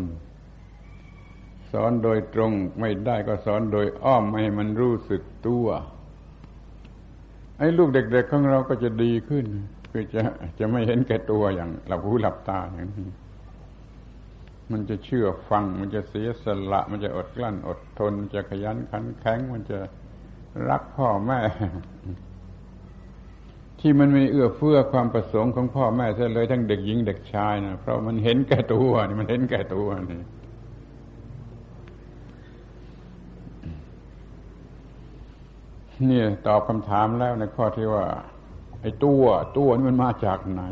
[1.72, 5.68] สอนโดยตรงไม่ได้ก็สอนโดยอ้อมให้มันรู้สึกตัว
[7.58, 9.46] ไอ้ลูกเด็ก ๆ ของเราก็จะดีขึ้น
[9.96, 10.22] คือจะ
[10.60, 13.10] จะไม่เห็นแก่ตัวอย่างหลับหูหลับตาอย่างนี้
[14.72, 19.80] มันจะเชื่อฟัง มันจะเสียสละ มันจะอดกลั้นอดทนมันจะขยันขันแข็ง มันจะ
[20.70, 21.40] รักพ่อแม่
[23.80, 30.22] ที่มันไม่เอื้อเฟื้อความประสงค์ของพ่อแม่เสียเลยทั้งเด็กหญิงเด็กชายนะเพราะมันเห็นแก่ตัวนี่มันเห็นแก่ตัวนี่
[36.10, 38.06] นี่ตอบคำถามแล้วในข้อที่ว่า
[38.84, 39.24] ไอ้ตัว
[39.58, 40.64] ตัวนี่มันมาจากไหน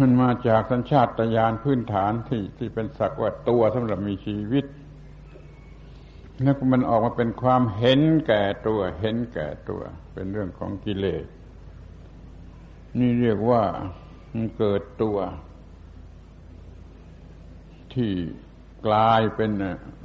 [0.00, 4.64] มันมาจากสัญชาตญาณพื้นฐานที่ที่เป็นสักว่าตัวสำหรับมีชีวิต
[6.42, 9.82] แล้วมันออกมาเป็นความเห็นแก่ตัว เห็นแก่ตัว
[10.12, 11.24] เป็นเรื่องของกิเลส
[12.98, 13.62] นี่เรียกว่า
[14.34, 15.18] มันเกิดตัว
[17.92, 18.12] ที่
[18.86, 19.50] กลายเป็น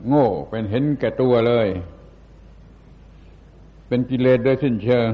[0.08, 1.68] โง่ เป็นเห็นแก่ตัวเลย
[3.88, 5.10] เป็นกิเลสโดยสิ้นเชิง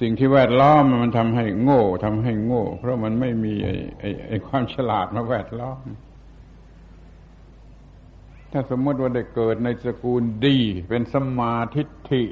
[0.00, 5.84] สิ่งที่แวดล้อมมันทำให้โง่ทำให้โง่ เพราะมันไม่มีไอ้ไอ้ไอความฉลาดมาแวดล้อม
[8.52, 10.58] ถ้าสมมติว่าได้เกิดในสกุลดี
[10.88, 12.22] เป็นสมาธิิ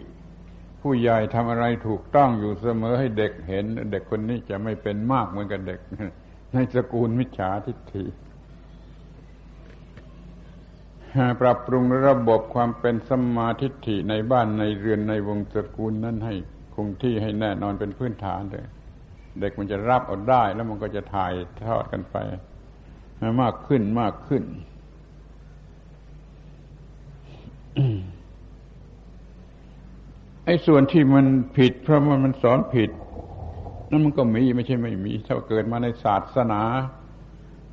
[0.80, 5.80] ผู้ใหญ่ทำอะไรถูกต้องอยู่เสมอให้เด็กเห็น เด็กคนนี้จะไม่เป็นมากเหมือนกับเด็ก
[6.52, 8.04] ในสกุลมิจฉาทิฏฐิ
[11.40, 16.34] ปรับปรุงระบบความเป็นสมาธิฐิในบ้านในเรือนในวงตระกูลนั้นให้
[16.82, 18.64] งที่ให้แน่นอนเป็นพื้นฐานเลย
[19.40, 21.32] เด็กมันจะรับเอาได้ แล้วมันก็จะถ่าย
[21.66, 22.16] ทอดกันไป
[23.42, 24.42] มากขึ้นมากขึ้น
[30.44, 31.26] ไอ้ส่วนที่มัน
[31.56, 32.90] ผิด เพราะว่ามันสอนผิด
[33.90, 36.62] นั่นมันก็มีไม่ใช่ไม่มี ถ้าเกิดมาในศาสนา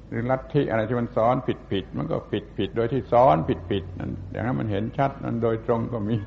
[0.07, 6.17] หรือลัทธิอะไรที่มันสอนผิดผิด มันก็ผิดผิดโดยที่สอนผิดผิดนั่นอย่างนั้นมันเห็นชัดนั้นโดยตรงก็มี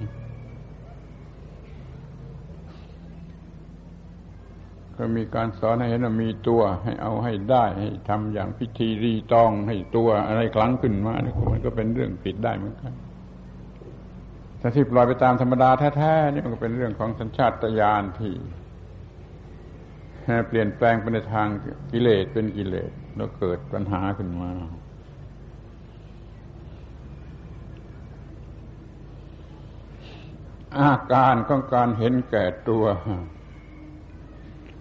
[5.02, 11.14] ก็มีการสอนให้เห็นว่ามีตัว ให้เอาให้ได้ให้ทำอย่างพิธีรีตองให้ตัวอะไรคลังขึ้นมา
[11.52, 12.92] มันก็เป็นเรื่องผิดได้เหมือนกัน
[14.60, 18.32] ถ้าที่ปล่อยไปตามธรรมดาแท้ๆนี่มันก็เป็นเรื่องของสัญชาตญาณที่
[20.48, 21.48] เปลี่ยนแปลงไปในทาง
[21.92, 24.50] กิเลสเป็นกิเลสแล้วเกิดปัญหาขึ้นมา
[30.78, 32.84] อาการของการเห็นแก่ตัว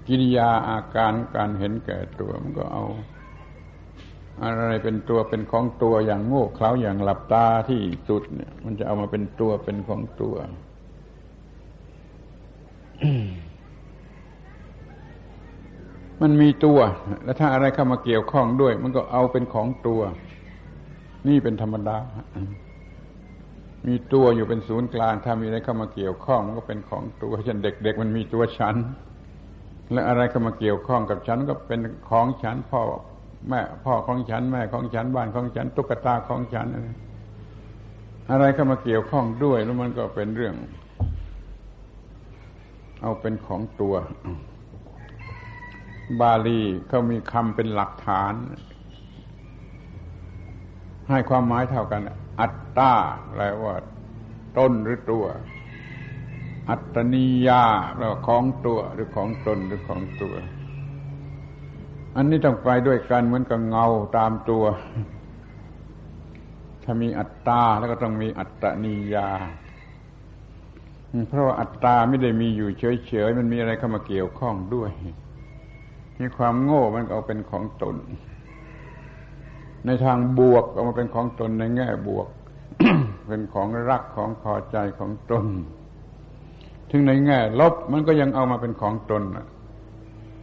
[0.09, 2.85] กิริยาอาการการเห็นแก่ตัว มันก็เอา
[4.43, 10.35] อะไรเป็นตัวเป็นของตัวอย่างโง่เขลาอย่างหลับตาที่สุดเนี่ย มันจะเอามาเป็นตัวเป็นของตัว
[16.21, 16.79] มันมีตัว
[17.23, 20.01] แล้วถ้าอะไรเข้ามาเกี่ยวข้องด้วย มันก็เอาเป็นของตัว
[21.27, 21.97] นี่เป็นธรรมดา
[23.87, 28.75] มีตัวอยู่เป็นศูนย์กลาง ถ้ามีอะไรเข้ามาเกี่ยวข้อง มันก็เป็นของตัว เช่นเด็ก ๆ มันมีตัวฉัน
[29.91, 31.79] และอะไรเข้ามาเกี่ยวข้องกับฉันก็เป็น
[32.09, 32.81] ของฉันพ่อ
[33.49, 36.67] แม่พ่อของฉันแม่ของฉันบ้านของฉันตุ๊กตาของฉัน
[38.31, 40.55] อะไรเข้ามาเกี่ยวข้องด้วยแล้วมันก็เป็นเรื่อง
[43.01, 43.95] เอาเป็นของตัว
[46.21, 48.33] บาลีเขามีคำเป็นหลักฐาน
[51.09, 52.01] ให้ความหมายเท่ากัน
[52.39, 52.93] อัตตา
[53.29, 53.75] แปลว่า
[54.57, 55.25] ต้นหรือตัว
[56.69, 57.63] อัตนิยา
[57.95, 60.33] แปลว่าของตัวหรือของตนหรือของตัว
[62.15, 63.85] อันนี้ต้องไปด้วยกันเหมือนกับเงา
[64.17, 64.63] ตามตัว
[66.83, 69.29] ถ้ามีอัตตาแล้วก็ต้องมีอัตนิยา
[71.29, 74.91] เพราะว่าอัตตาไม่ได้มีอยู่เฉยๆมันมีอะไรเข้ามาเกี่ยวข้องด้วย
[76.19, 77.95] มีความโง่มันเอาเป็นของตน
[79.85, 82.27] ในทางบวกเอามาเป็นของตนในแง่บวก
[83.27, 85.45] เป็นของรักของพอใจของตน
[86.89, 89.23] ถึงในแง่ลบมันก็ยังเอามาเป็นของตน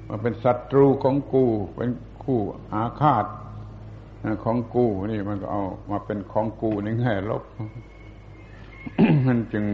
[0.09, 1.45] มาเป็นศัตรูของกู
[1.77, 1.91] เป็น
[2.23, 2.41] คู่
[2.73, 3.27] อาฆาต
[4.45, 7.43] ของกูนี่มันก็เอามาเป็นของกูในแง่ลบ
[9.27, 9.65] มันจึง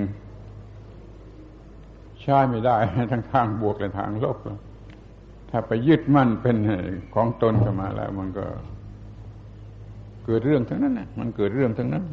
[2.21, 2.77] ใช้ไม่ได้
[3.13, 4.37] ทั้งทางบวกและทางลบ
[5.51, 6.57] ถ้าไปยึดมั่นเป็น
[7.15, 8.45] ของตนขึ้นมาแล้ว มันก็
[10.25, 12.05] เกิดเรื่องทั้งนั้นนะมันเกิดเรื่องทั้งนั้น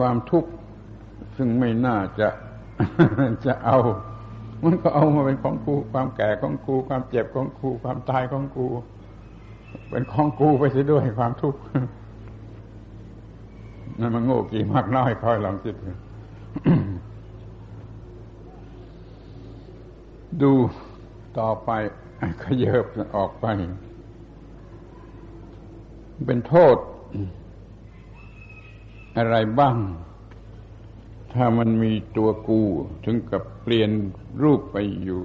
[0.00, 0.50] ความทุกข์
[1.36, 2.28] ซึ่งไม่น่าจะ
[3.46, 3.78] จะเอา
[4.64, 8.66] มันก็เอามาเป็นของกู ความแก่ของกู ความเจ็บของกู ความตายของกู
[9.90, 11.60] เป็นของกูไปเสียด้วยความทุกข์
[14.00, 15.74] นั่นมันโง่กี่มากน้อยคอยลองคิด
[20.42, 20.52] ดู
[21.38, 21.70] ต่อไป
[22.42, 22.86] ขยเบ
[23.16, 23.46] ออกไป
[26.26, 26.76] เป็นโทษ
[29.16, 29.76] อะไรบ้าง
[31.32, 32.62] ถ้ามันมีตัวกู
[33.04, 33.90] ถึงกับเปลี่ยน
[34.42, 35.22] รูปไปอยู่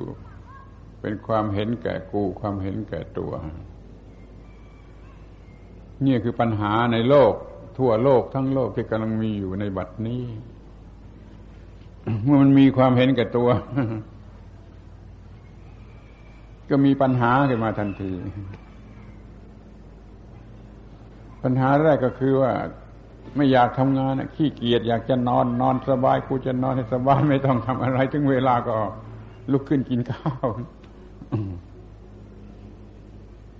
[1.01, 3.31] เป็นความเห็นแก่กู ความเห็นแก่ตัว
[6.05, 7.33] นี่คือปัญหาในโลก
[7.77, 10.23] ทั่วโลกทั้งโลกที่กำลังมีอยู่ในบัดนี้
[12.23, 13.49] เมื่อมันมีความเห็นแก่ตัว
[16.69, 18.11] ก็มีปัญหาขึ้นมาทันที
[21.43, 22.53] ปัญหาแรกก็คือว่า
[23.35, 28.75] ไม่อยากทำงานขี้เกียจอยากจะนอนนอนสบายกูจะนอนให้สบายไม่ต้องทำอะไร ถึงเวลาก็
[29.51, 30.47] ลุกขึ้นกินข้าว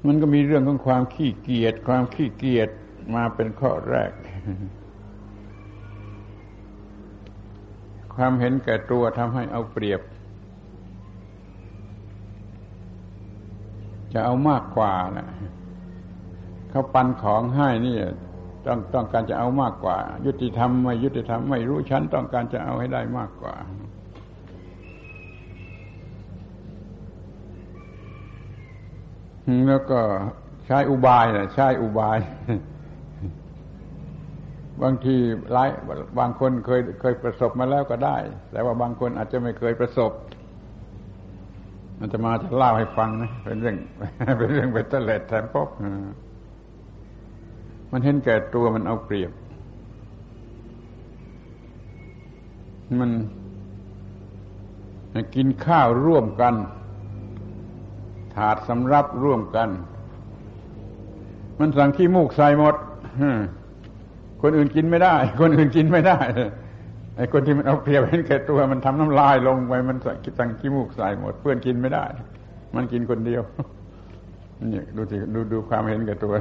[0.08, 2.70] มันก็มีเรื่องของความขี้เกียจความขี้เกียจ
[3.16, 4.12] มาเป็นข้อแรก
[8.16, 10.02] ความเห็นแก่ตัวทำให้เอาเปรียบ
[14.14, 15.28] จะเอามากกว่านะ
[16.70, 17.98] เขาปันของให้นี่
[18.68, 23.56] ต้องต้องการจะเอามากกว่า ยุติธรรมไม่ยุติธรรมไม่รู้ฉันต้องการจะเอาให้ได้มากกว่า
[29.68, 30.00] แล้วก็
[30.66, 32.18] ใช้อุบายนะใช้อุบาย
[34.84, 35.16] บางที
[35.52, 35.70] หลาย
[36.20, 38.18] บางคนเคยเคยประสบมาแล้วก็ได้
[38.52, 40.12] แต่ว่าบางคนอาจจะไม่เคยประสบ
[42.00, 43.76] มันจะมาจะเล่าให้ฟังนะเป็นเรื่อง
[44.38, 45.66] เป็นเรื่องเบตเตอร์เลตแทนป๊อ
[47.98, 49.32] มันเห็นแก่ตัวมันเอาเปรียบ
[53.00, 53.12] มัน
[55.36, 56.54] กินข้าวร่วมกัน
[58.36, 59.70] ถาดสำรับร่วมกัน
[61.60, 62.76] มันสั่งขี้มูกใส่หมด
[64.42, 66.18] คนอื่นกินไม่ได้ คนอื่นกินไม่ได้
[67.18, 72.06] ไอ้คนที่มันเอาเปรียบเห็นแก่ตัวมันทำน้ำลายลงไปมันสั่งขี้มูกใส่หมด เพื่อนกินไม่ได้
[72.76, 73.42] มันกินคนเดียว
[74.74, 76.34] นี่ดูสิดูดูความเห็นแก่ตัว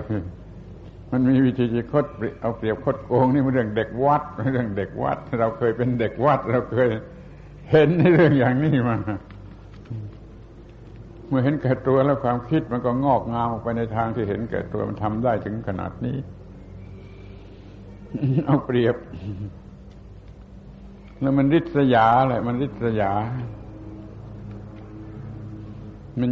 [1.16, 2.06] มันมีวิธีคด
[2.40, 6.88] เอาเปรียบคดโกงนี่มันเรื่องเด็กวัดเรื่องเด็กวัด เราเคยเป็นเด็กวัด เราเคย
[7.70, 8.96] เห็นในเรื่องอย่างนี้มา
[11.28, 16.16] เมื่อเห็นแก่ตัวแล้วความคิดมันก็งอกงามออกไปในทางที่เห็นแก่ตัวมันทำได้ถึงขนาดนี้
[18.44, 18.96] เอาเปรียบ
[21.20, 23.12] แล้วมันริษยาอะไรมันริษยา
[26.20, 26.30] มัน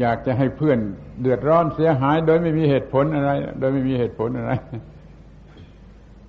[0.00, 0.78] อยากจะให้เพื่อน
[1.20, 4.52] เดือดร้อนเสียหาย โดยไม่มีเหตุผลอะไร โดยไม่มีเหตุผลอะไร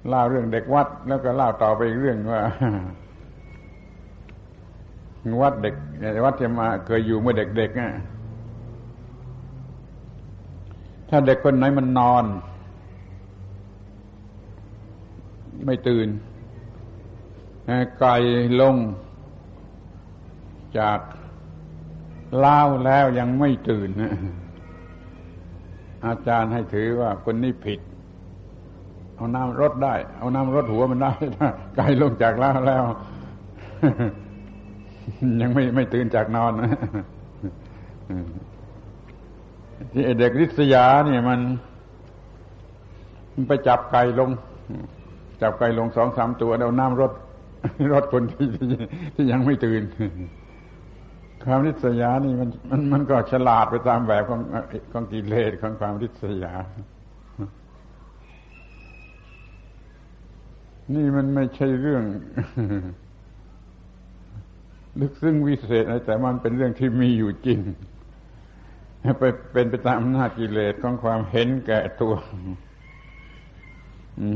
[0.07, 2.41] เล่าเรื่องเด็กวัด แล้วก็เล่าต่อไปอีกเรื่องว่า
[5.41, 5.75] วัดเด็ก
[6.25, 7.89] วัดที่มาเคยอยู่เมื่อเด็กๆนะ
[11.09, 12.25] ถ้าเด็กคนไหนมันนอน
[15.65, 16.07] ไม่ตื่น
[17.99, 18.11] ไกล
[18.61, 18.75] ลง
[20.79, 20.99] จาก
[22.37, 23.89] เล่าแล้วยังไม่ตื่น
[26.05, 27.79] อาจารย์ให้ถือว่าคนนี้ผิด
[29.15, 31.11] เอาน้ำรดได้ เอาน้ำรดหัวมันได้
[31.75, 32.83] ไกลลงจากล่าแล้ว
[35.41, 36.51] ยังไม่ไม่ตื่นจากนอน
[39.93, 41.39] ที่เด็กริษยาเนี่ยมัน
[43.33, 44.29] มันไปจับไก่ลง
[45.41, 47.11] จับไก่ลงสองสามตัวเอาน้ำรด
[47.93, 48.47] รถคนที่
[49.15, 49.83] ที่ยังไม่ตื่น
[51.45, 54.41] ความริษยานี่มันมันมันก็ฉลาดไปตามแบบของ
[54.91, 56.53] ของกิเลสของความริษยา
[60.95, 62.03] นี่มันไม่ใช่เรื่อง
[64.99, 67.59] ลึกซึ้งวิเศษอะไรแต่มันเป็นเรื่องที่มีอยู่จริง
[69.19, 69.23] ไป
[69.53, 72.13] เป็นไปตามอำนาจกิเลสของความเห็นแก่ตัว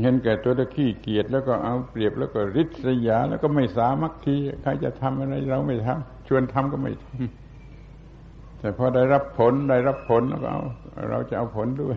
[0.02, 10.62] เห็นแก่ตัวแล้วขี้เกียจแล้วก็เอาเปรียบแล้วก็ริษยา แล้วก็ไม่สามัคคีใครจะทำอะไรเราไม่ทำ ชวนทำก็ไม่ทำแต่พอได้รับผลได้รับผลแล้วก็เอา
[11.10, 11.96] เราจะเอาผลด้วย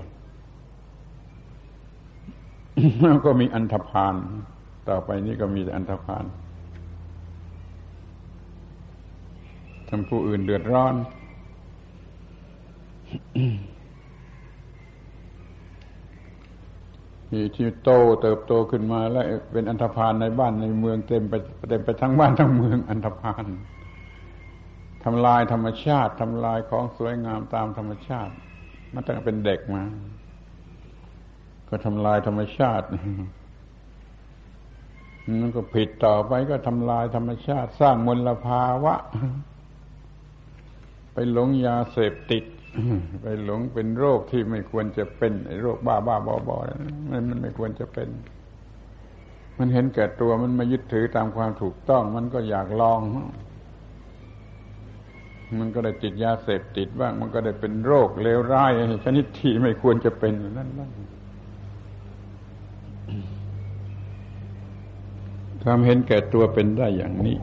[3.02, 4.16] แล้วก็มีอันธพาล
[4.90, 6.26] ต่อไปนี้ก็มีแต่อันธพาล
[9.90, 10.96] ทำผู้อื่นเดือดร้อน
[17.30, 17.90] ที่ที่โต
[18.22, 21.34] เติบโตขึ้นมาแล้วเป็นอันธพาลในบ้านในเมืองเต็มไป
[21.70, 23.46] เต็มไปทั้งบ้านทั้งเมืองอันธพาล
[25.06, 28.34] ทำลายธรรมชาติทำลายของสวยงามตามธรรมชาติ
[28.94, 29.84] มาตั้งเป็นเด็กมา
[31.70, 32.86] ก็ทำลายธรรมชาติ
[35.42, 38.96] นั่นก็ผิดต่อไปก็ทำลายธรรมชาติ สร้างมลภาวะ
[41.14, 42.44] ไปหลงยาเสพติด
[43.22, 46.58] ไปหลงเป็นโรคที่ไม่ควรจะเป็นไอ้โรคบ้าบ้าบอบอ
[47.10, 48.10] มันมันไม่ควรจะเป็น
[49.58, 53.02] มันเห็นแก่ตัวมันมายึดถือตามความถูกต้อง มันก็อยากลอง
[55.58, 58.72] มันก็ได้ติดยาเสพติดบ้าง มันก็ได้เป็นโรคเลวร้าย
[59.06, 60.90] ชนิดที่ไม่ควรจะเป็นนั่นบ้าง
[65.64, 67.38] ความเห็นแก่ตัวเป็นได้อย่างนี้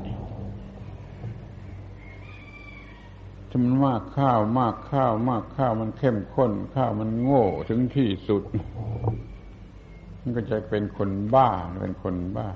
[3.48, 8.42] ถ้ามันมากข้าวมากข้าว มากข้าวมันเข้มข้น ข้าวมันโง่ถึงที่สุด
[10.20, 11.48] มันก็จะเป็นคนบ้า
[11.82, 12.48] เป็นคนบ้า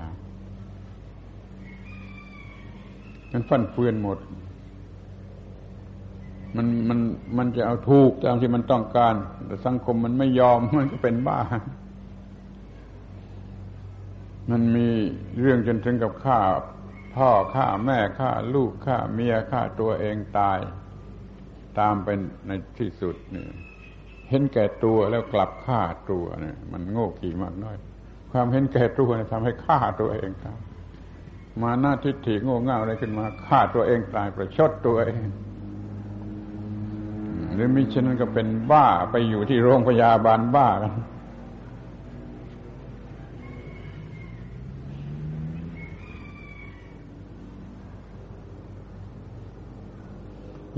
[3.31, 4.19] มันฟันเฟือนหมด
[6.57, 6.99] มันมัน
[7.37, 9.15] มันจะเอาถูกตามที่มันต้องการ
[9.47, 11.39] แต่สังคมมันไม่ยอมมันก็เป็นบ้า
[14.51, 14.89] มันมี
[15.39, 16.39] เรื่องจนถึงกับฆ่า
[17.15, 20.59] พ่อฆ่าแม่ฆ่าลูกฆ่าเมียฆ่าตัวเองตาย
[21.79, 23.47] ตามเป็นในที่สุดนี่
[24.29, 25.81] เห็นแก่ตัวแล้วกลับฆ่า
[26.11, 27.75] ตัวเนี่ย มันโง่กี่มากน้อย
[28.31, 30.57] ความเห็นแก่ตัวทำให้ฆ่าตัวเองครับ
[31.61, 35.27] มาหน้าทิฏฐิโง่เง่าอะไรขึ้นมาฆ่าตัวเองตายประชดตัวเอง
[37.61, 40.93] รือมิฉะนั้นก็เป็นบ้าไปอยู่ที่โรงพยาบาลบ้ากัน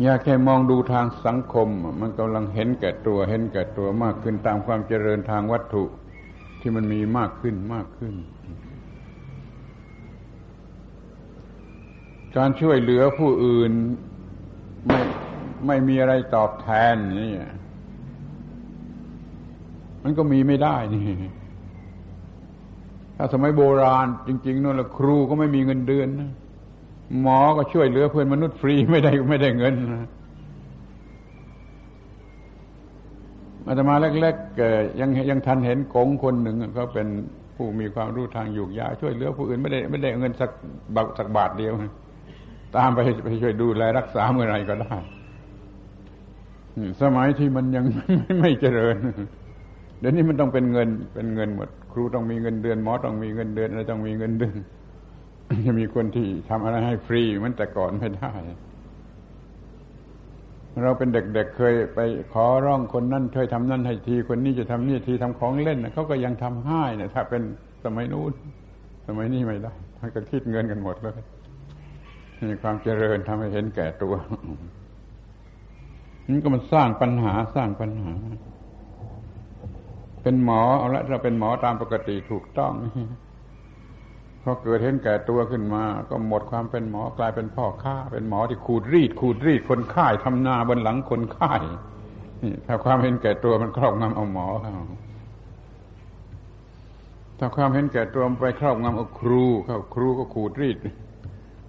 [0.02, 1.68] อยากแค่มองดูทางสังคม
[2.02, 5.84] มันกำลังเห็นแก่ตัวเห็นแก่ตัวมากขึ้นตามความเจริญทางวัตถุ
[6.60, 8.14] ที่มันมีมากขึ้นมากขึ้น
[12.38, 13.72] การช่วยเหลือผู้อื่น
[14.88, 15.00] ไม่
[15.68, 17.34] ไม่มีอะไรตอบแทนนี่
[20.04, 21.06] มันก็มีไม่ได้นี่
[23.18, 26.32] ถ้าสมัยโบราณ จริง ๆนั่นแหละครูก็ไม่มีเงินเดือนนะ
[27.22, 29.76] หมอก็ช่วยเหลือเพื่อนมนุษย์ฟรีไม่ได้ไม่ได้เงิน
[33.68, 37.08] อาตมาเล็กๆยังยังทันเห็นกงคนหนึ่งเขาเป็น
[37.56, 40.52] ผู้มีความรู้ทางยูกยาช่วยเหลือผู้อื่นไม่ได้ไม่ได้เงินสัก
[40.96, 41.74] บาทสักบาทเดียว
[42.76, 44.96] ตามไปไปช่วยดูแลรักษาเมื่อไรก็ได้
[47.02, 48.98] สมัยที่มันยังไม่ไมเจริญ
[50.00, 54.56] เดี๋ยวนี้มันต้องเป็นเงิน เป็นเงินหมด ครูต้องมีเงินเดือนหมอต้องมีเงินเดือนอะไรต้องมีเงินเดือน
[55.66, 58.32] จะมีคนที่ทำอะไรให้ฟรีเหมือนแต่ก่อนไม่ได้
[60.84, 62.00] เราเป็นเด็กๆเเคยไป
[62.34, 67.42] ขอร้องคนนั่นช่วยทำนั่นให้ที คนนี้จะทำนี่ทีทำของเล่นเขาก็ยังทำให้เนี่ยถ้าเป็น
[67.84, 68.34] สมัยนู้น
[69.08, 71.14] สมัยนี้ไม่ได้ท่านก็คิดเงินกันหมดเลย
[72.50, 74.14] มีความเจริญทำให้เห็นแก่ตัว
[76.30, 78.14] นี่ก็มันสร้างปัญหาสร้างปัญหา
[80.24, 82.74] เป็นหมอเอาละเราเป็นหมอตามปกติถูกต้อง
[84.44, 91.54] พอเกิดเห็นแก่ตัวขึ้นมา ก็หมดความเป็นหมอกลายเป็นพ่อค้า เป็นหมอที่ขูดรีด ขูดรีดคนไข้ทำนาบนหลังคนไข้
[92.44, 94.72] นี่ถ้าความเห็นแก่ตัวมันครอบงำเอาหมอเขา
[97.40, 100.78] ถ้าความเห็นแก่ตัวไปครอบงำเอาครูเขาครูก็ขูดรีด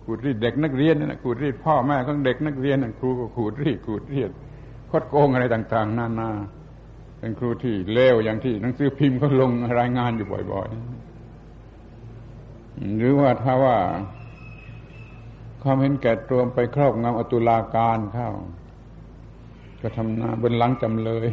[0.04, 4.30] ขูดรีดเด็กนักเรียนนะขูดรีดพ่อแม่ของเด็กนักเรียนครูก็ขูดรีดขูดรีด
[4.94, 6.30] คดโกงอะไรต่าง ๆนานา
[7.18, 13.76] เป็นครูที่เลวอย่างที่หนังสือพิมพ์เขาลงรายงานอยู่บ่อยๆ หรือว่าถ้าว่า
[15.62, 18.30] ความเห็นแก่ตัวไปครอบงำอตุลาการเข้า
[19.80, 21.26] ก็ทำนาบนหลังจำเลย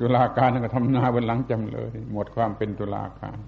[0.00, 3.38] ตุลาการก็ทำนาบนหลังจำเลย หมดความเป็นตุลาการ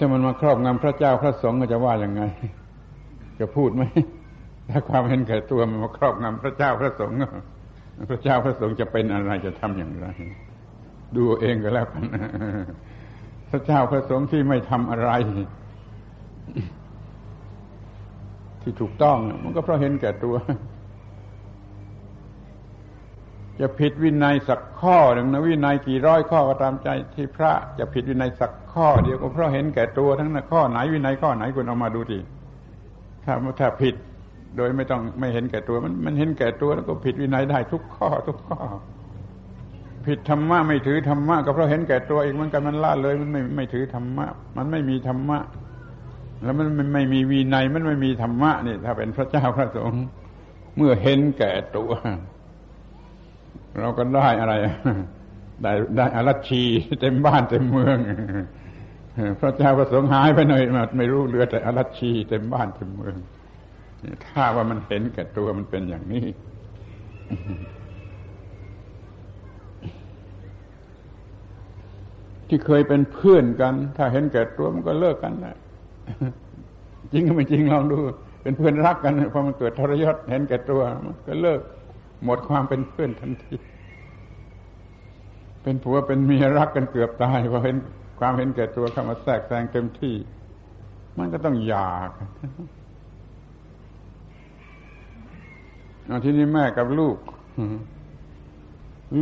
[0.00, 2.22] ถ้ามันมาครอบงำพระเจ้าพระสงฆ์ก็จะว่าอย่างไง
[3.38, 3.82] จะพูดไหม
[4.70, 7.16] ถ้าความเห็นแก่ตัวมันมาครอบงำพระเจ้าพระสงฆ์
[8.10, 10.06] พระเจ้าพระสงฆ์จะเป็นอะไรจะทำอย่างไร
[11.16, 12.04] ดูเองก็แล้วกัน
[13.50, 15.10] พระเจ้าพระสงฆ์ที่ไม่ทำอะไร
[18.62, 20.34] ที่ถูกต้อง มันก็เพราะเห็นแก่ตัว
[23.60, 32.20] จะผิดวินัยสักข้อหนึ่งนะวินัยกี่ร้อยข้อก็ตามใจที่พระจะผิดวินัยสักข้อ เดียวก็เพราะเห็นแก่ตัวทั้งนั้นข้อไหนวินัยข้อไหนคุณเอามาดูดิ
[33.24, 33.94] ถ้าถ้าผิด
[34.56, 38.60] โดยไม่ต้องไม่เห็นแก่ตัว มันมันเห็นแก่ตัวแล้วก็ผิดวินัยได้ทุกข้อทุกข้อ
[40.06, 44.26] ผิดธรรมะไม่ถือธรรมะก็เพราะเห็นแก่ตัวเอีกเหมือนกันมันละเลยมันไม่ไม่ถือธรรมะ
[44.56, 45.38] มันไม่มีธรรมะ
[46.42, 50.04] แล้วมันไม่มีวีนัยมันไม่มีธรรมะนี่ ถ้าเป็นพระเจ้าพระสงฆ์
[50.76, 51.90] เมื่อเห็นแก่ตัว
[53.80, 54.54] เราก็ได้อะไร
[55.62, 56.62] ได้ได้อรัชี
[57.00, 57.98] เต็มบ้านเต็มเมือง
[59.40, 60.62] พระเจ้าพระสงฆ์หายไปหน่อย
[60.96, 63.16] ไม่รู้เหลือแต่อรัชีเต็มบ้านเต็มเมือง
[64.26, 66.26] ถ้าว่ามันเห็นแก่ตัวมันเป็นอย่างนี้
[72.48, 75.56] ที่เคยเป็นเพื่อนกัน ถ้าเห็นแก่ตัวมันก็เลิกกันนะ
[77.12, 77.98] จริงก็ไม่จริงลองดู
[78.42, 81.60] เป็นเพื่อนรักกันพอมันเกิดทรยศเห็นแก่ตัวมันก็เลิก
[82.24, 83.54] หมดความเป็นเพื่อนทันที
[85.62, 87.76] เป็นผัวเป็นเมียรักกันเกือบตายพอเห็น
[88.20, 90.14] ความเห็นแก่ตัวเข้ามาแทรกแซงเต็มที่
[91.18, 92.10] มันก็ต้องหย่าก
[96.08, 97.16] นทีนี้แม่กับลูก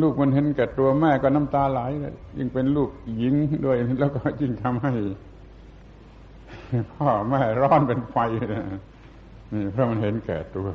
[0.02, 3.34] ลูกมันเห็นแก่ตัวแม่ก็น้ำตาไหลเลยยิ่งเป็นลูกหญิง
[3.64, 4.92] ด้วยแล้วก็ยิ่งทำให้
[6.92, 8.16] พ่อแม่ร้อนเป็นไฟ
[9.52, 10.68] นี่เพราะมันเห็นแก่ตัว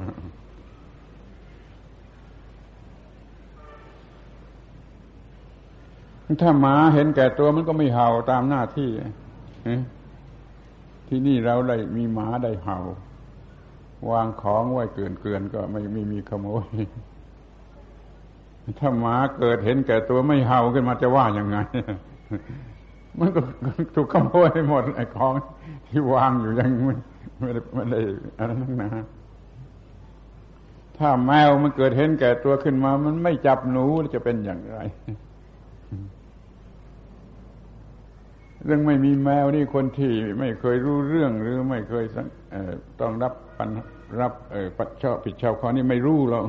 [6.42, 8.90] ถ้าหมาเห็นแก่ตัวมันก็ไม่เห่าตามหน้าที่
[11.08, 12.78] ที่นี่เราได้มีหมาได้เห่า
[14.10, 16.66] วางของไว้เกินเกินก็ไม่ไม่มีขโมย
[18.80, 21.58] ถ้าหมาเกิดเห็นแก่ตัวไม่เห่าขึ้นมาจะว่ายังไง
[23.20, 23.42] มันก็
[23.96, 25.34] ถูกขโมยหมดไอ้ของ
[25.88, 26.96] ที่วางอยู่ยังไม่
[27.40, 28.00] ไม่ได้ไม่ได้
[28.38, 29.06] อะไรนั่นนะ
[30.98, 34.80] ถ้าแมวมันเกิดเห็นแก่ตัวขึ้นมา มันไม่จับหนูจะเป็นอย่างไร
[38.66, 42.06] เรื่องไม่มีแมวนี่คนที่ไม่เคยรู้เรื่องหรือไม่เคย
[43.00, 43.70] ต้องรับปัญ
[44.22, 44.34] รับ
[44.78, 46.46] ปัดชอบผิดชอบข้อนี้ไม่รู้หรอก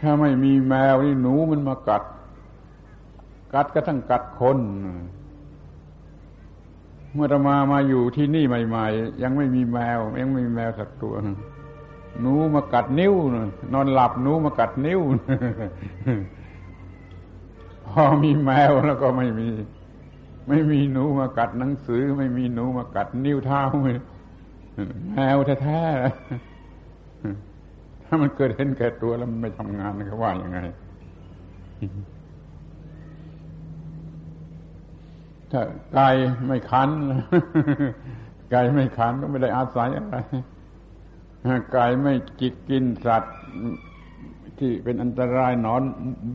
[0.00, 2.02] ถ้าไม่มีแมวนี่หนูมันมากัด
[3.54, 4.58] กัดก็ทั้งกัดคน
[7.12, 11.14] เมื่อตมามาอยู่ที่นี่ใหม่ ๆ ยังไม่มีแมว ยังไม่มีแมวสักตัว
[12.20, 13.14] หนูมากัดนิ้ว
[13.72, 15.00] นอนหลับหนูมากัดนิ้ว
[17.86, 19.48] พอมีแมวแล้วก็ไม่มี
[20.48, 30.58] ไม่มีหนูมากัดหนังสือ ไม่มีหนูมากัดนิ้วเท้าแมวแท้ๆถ้ามันเกิดเห็นแก่ตัวแล้วมันไม่ทำงานก็ว่ายังไง
[35.50, 35.62] ถ้า
[35.94, 36.08] ไก่
[36.46, 36.90] ไม่คัน
[38.50, 40.16] ไก่ไม่คันก็ไม่ได้อาศัยอะไร
[41.72, 43.36] ไก่ไม่จิกกินสัตว์
[44.58, 45.82] ที่เป็นอันตรายนอน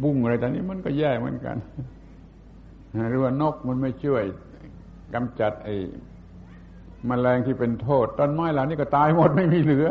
[0.01, 1.57] บุ้งอะไรต่างนี้มันก็แย่เหมือนกัน
[3.09, 4.23] หรือว่านกมันไม่ช่วย
[5.13, 5.75] กำจัดไอ้
[7.09, 9.87] มแมลงที่เป็นโทษ ต้นไม้เหล่านี้ก็ตายหมดไม่มีเหลือ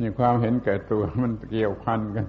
[0.00, 2.26] นี่ความเห็นแก่ตัวมันเกี่ยวพันกัน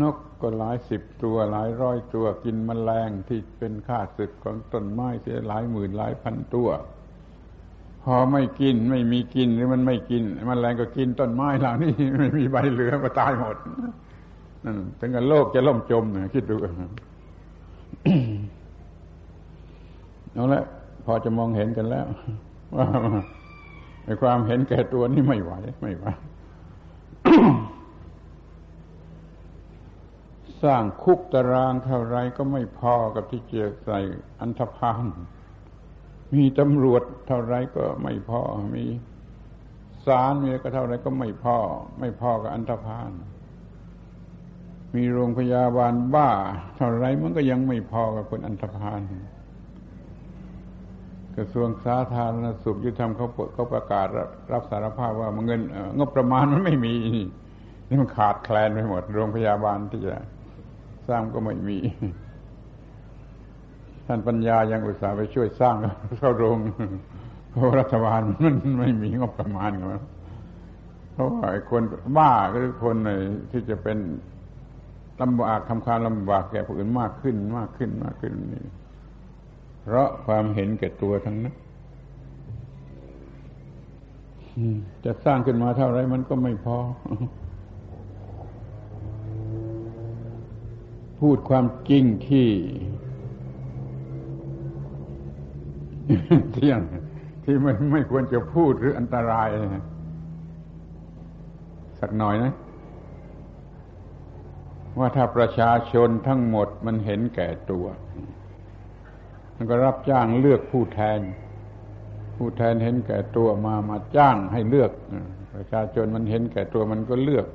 [0.00, 6.68] นกก็หลายสิบตัวหลายร้อยตัวกินมแมลงที่เป็นข้าศึกของต้นไม้เสียหลายหมื่นหลายพันตัว
[8.02, 13.56] พอไม่กินไม่มีกินหรือมันไม่กินมันแมลงก็กินต้นไม้เหล่านี้ไม่มีใบเหลือก็ตายหมด
[14.64, 16.56] นั่นถึงกับโลกจะล่มจมนะคิดดู
[20.32, 20.62] เอาละ
[21.04, 22.06] พอจะมองเห็นกันแล้ว
[22.76, 22.86] ว่า
[24.04, 26.04] ในความเห็นแก่ตัวนี่ไม่ไหวไม่ไหว
[30.62, 33.98] สร้างคุกตารางเท่าไรก็ไม่พอกับที่เจียใส่
[34.40, 35.04] อันธพาล
[36.34, 38.40] มีตำรวจเท่าไรก็ไม่พอ
[38.74, 38.84] มี
[40.06, 41.58] ศาลมีก็เท่าไรก็ไม่พอ
[42.00, 43.10] ไม่พอกับอันธพาล
[44.96, 46.30] มีโรงพยาบาลบ้า
[46.76, 49.00] เท่าไรมันก็ยังไม่พอกับคนอันธพาล
[51.36, 54.06] กระทรวงสาธารณสุขยุติธรรมเขาเขาประกาศ
[54.52, 55.60] รับสารภาพว่าเงิน
[55.98, 56.94] งบประมาณมันไม่มี
[57.88, 60.14] นี่มันขาดแคลนไปหมด โรงพยาบาลที่จะ
[61.08, 61.78] สร้างก็ไม่มี
[64.10, 65.76] ท่านปัญญายังอุตส่าห์ไปช่วยสร้าง
[66.18, 66.58] เข้าโรง
[67.50, 69.88] เพราะรัฐบาลมันไม่มีงบประมาณกัน
[71.12, 71.82] เพราะว่าคน
[72.16, 72.96] บ้าหรือคน
[73.50, 73.98] ที่จะเป็น
[75.22, 78.64] ลำบากทำความลำบากแก่ผู้อื่นมากขึ้นมากขึ้นมากขึ้นนี่
[79.82, 81.54] เพราะความเห็นแก่ตัวทั้งนั้น
[85.04, 86.78] จะสร้างขึ้นมาเท่าไรมันก็ไม่พอ
[91.20, 92.48] พูดความจริงที่
[96.52, 96.80] เที่ยง
[97.44, 99.48] ที่มันไม่ควรจะพูดหรืออันตราย
[102.00, 102.52] สักหน่อยนะ
[104.98, 107.86] ว่าถ้าประชาชนทั้งหมดมันเห็นแก่ตัว
[109.56, 111.20] มันก็รับจ้างเลือกผู้แทน
[112.36, 114.92] ผู้แทนเห็นแก่ตัวมามาจ้างให้เลือก
[115.54, 117.46] ประชาชนมันเห็นแก่ตัวมันก็เลือก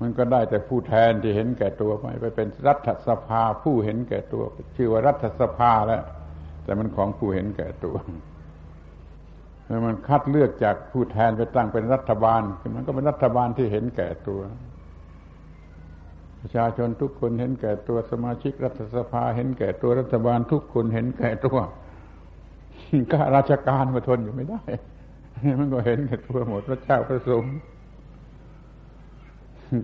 [0.00, 4.42] มันก็ได้แต่ผู้แทนที่เห็นแก่ตัวไปไปเป็นรัฐสภาผู้เห็นแก่ตัว
[4.76, 6.02] ชื่อว่ารัฐสภาแล้ว
[6.66, 7.96] แต่มันของผู้เห็นแก่ตัว
[9.66, 12.42] แล้วมันคัดเลือกจากผู้แทนไปตั้งเป็นรัฐบาล
[12.74, 14.40] มันก็เป็นรัฐบาลที่เห็นแก่ตัว
[16.40, 21.58] ประชาชนทุกคนเห็นแก่ตัวสมาชิกรัฐสภาเห็นแก่ตัวรัฐบาลทุกคนเห็นแก่ตัว
[23.12, 24.62] ข้าราชการมาทนอยู่ไม่ได้
[25.58, 27.54] มันก็เห็นแก่ตัวหมดพระเจ้าพระสงฆ์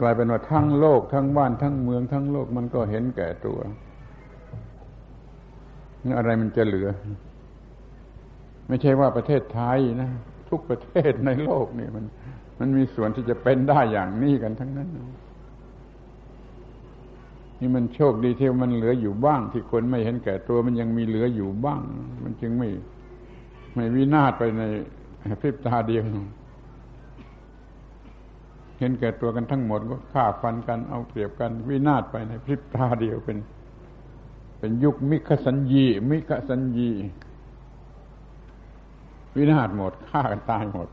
[0.03, 3.59] กลายเป็นว่าทั้งโลกทั้งบ้านทั้งเมืองทั้งโลกมันก็เห็นแก่ตัว
[6.17, 6.89] อะไรมันจะเหลือ
[8.69, 10.11] ไม่ใช่ว่าประเทศไทยนะ
[10.49, 12.05] ทุกประเทศในโลกนี่มัน
[12.59, 14.89] มันมีส่วนที่จะเป็นได้อย่างนี้กันทั้งนั้น
[17.61, 21.81] นี่มันโชคดีที่มันเหลืออยู่บ้าง ที่คนไม่เห็นแก่ตัวมันยังมีเหลืออยู่บ้าง
[22.25, 22.69] มันจึงไม่
[23.75, 24.63] ไม่วินาศไปใน
[25.41, 26.05] พริบตาเดียว
[28.79, 33.39] เห็นแก่ตัวกันทั้งหมดก็ฆ่าฟันกันเอาเปรียบกัน วินาศไปในพริบตาเดียวเป็น
[34.65, 36.91] เป็นยุคมิคสัญญีมิคสัญญี
[39.37, 40.89] วินาศหมดฆ่ากันตายหมด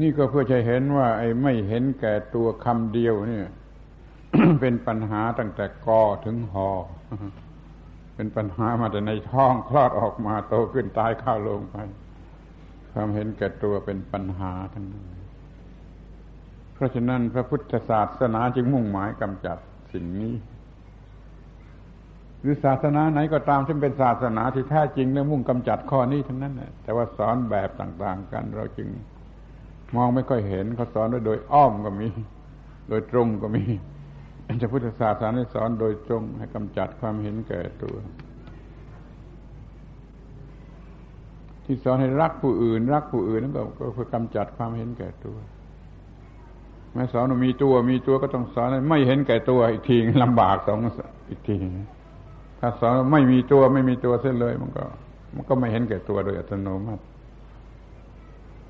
[0.00, 3.46] นี่ก็เพื่อจะเห็นว่า ไอ้ไม่เห็นแก่ตัวคำเดียวเนี่ย
[4.60, 6.68] เป็นปัญหาตั้งแต่กอถึงหอ
[8.14, 11.76] เป็นปัญหามาแต่ในท้องคลอดออกมาโตขึ้นตายข้าลงไป
[12.92, 15.06] ความเห็นแก่ตัวเป็นปัญหาทั้งนั้น
[16.74, 19.58] เพราะฉะนั้นพระพุทธศาสนาจึงมุ่งหมายกำจัด
[19.96, 20.34] สิ่งนี้
[22.40, 28.88] หรือศาสนาไหนก็ตามที่เป็นศาสนาที่แท้จริงและมุ่งกำจัดข้อนี้ทั้งนั้นแหละแต่ว่าสอนแบบต่างๆกัน เราจึง
[29.96, 32.08] มองไม่ค่อยเห็นเขาสอนโดยอ้อมก็มี
[32.88, 33.64] โดยตรงก็มี
[34.62, 37.96] จะพุทธศาสนาสอนโดยตรงให้กำจัดความเห็นแก่ตัว
[41.64, 43.62] ที่สอนให้รักผู้อื่น รักผู้อื่นนั่นก็
[43.94, 45.36] เพื่อกำจัดความเห็นแก่ตัว
[46.96, 50.78] แม้สอนว่ามีตัวมีตัวก็ต้องสอนไม่เห็นแก่ตัวอีกทีลำบากสอง
[51.30, 51.56] อีกที
[52.60, 54.84] ถ้าสอนไม่มีตัวไม่มีตัวเส้นเลย มันก็
[55.34, 57.02] มันก็ไม่เห็นแก่ตัวโดยอัตโนมัติ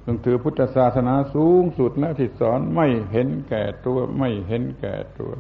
[0.05, 5.33] ต้องถือพุทธศาสนาสูงสุดแล้วที่สอนไม่เห็นแก่ตัวไม่เห็นแก่ตัว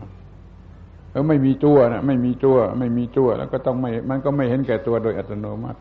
[1.10, 5.80] เออไม่มีตัวนะไม่มีตัว ไม่มีตัว แล้วก็ต้องไม่ มันก็ไม่เห็นแก่ตัวโดยอัตโนมัติ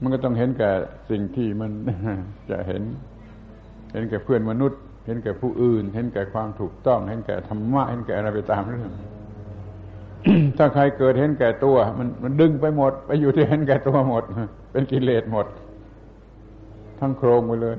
[0.00, 0.70] มันก็ต้องเห็นแก่
[1.10, 1.70] สิ่งที่มัน
[2.50, 2.82] จะเห็น
[3.92, 8.90] เห็นแก่เพื่อนมนุษย์ เห็นแก่ผู้อื่น เห็นแก่ความถูกต้อง เห็นแก่ธรรมะ เห็นแก่อะไรไปตามเรื่อง
[10.58, 14.24] ถ้าใครเกิดเห็นแก่ตัว มันมันดึงไปหมด ไปอยู่ที่เห็นแก่ตัวหมด
[14.72, 15.46] เป็นกิเลสหมด
[16.98, 17.76] ทั้งโครงไปเลย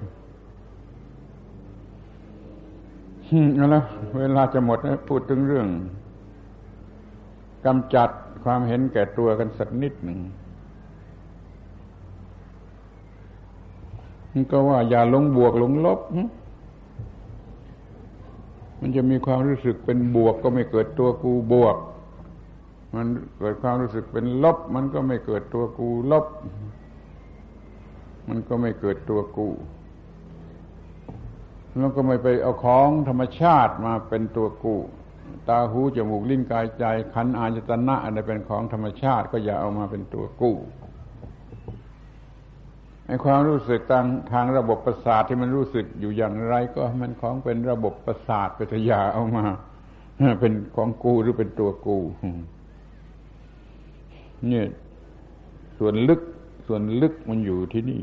[3.56, 3.84] เอาละ
[4.20, 5.68] เวลาจะหมดพูดถึงเรื่อง
[7.66, 8.10] กำจัด
[8.44, 10.20] ความเห็นแก่ตัวกันสักนิดหนึ่ง
[14.52, 16.00] ก็ว่าอย่าลงบวกลงลบ
[18.86, 21.78] มันจะมีความรู้สึกเป็นบวก ก็ไม่เกิดตัวกูบวก
[22.96, 23.08] มัน
[23.40, 26.26] เกิดความรู้สึกเป็นลบ มันก็ไม่เกิดตัวกูลบ
[28.28, 29.48] มันก็ไม่เกิดตัวกู
[31.78, 34.76] แล้วก็ไม่ไปเอาของธรรมชาติมาเป็นตัวกู
[35.50, 40.56] ตาหูจมูกลิ้นกายใจขันอาจตนะอะไรเป็นของธรรมชาติ ก็อย่าเอามาเป็นตัวกู้
[43.26, 49.46] ความรู้สึกทางทางระบบประสาทที่มันรู้สึกอยู่อย่างไร ก็มันของเป็นระบบประสาทปัทยาเอามา
[50.40, 51.98] เป็นของกูหรือเป็นตัวกู
[54.48, 54.66] เนี่ย
[55.78, 56.22] ส่วนลึก
[56.68, 58.02] ส่วนลึกมันอยู่ที่นี่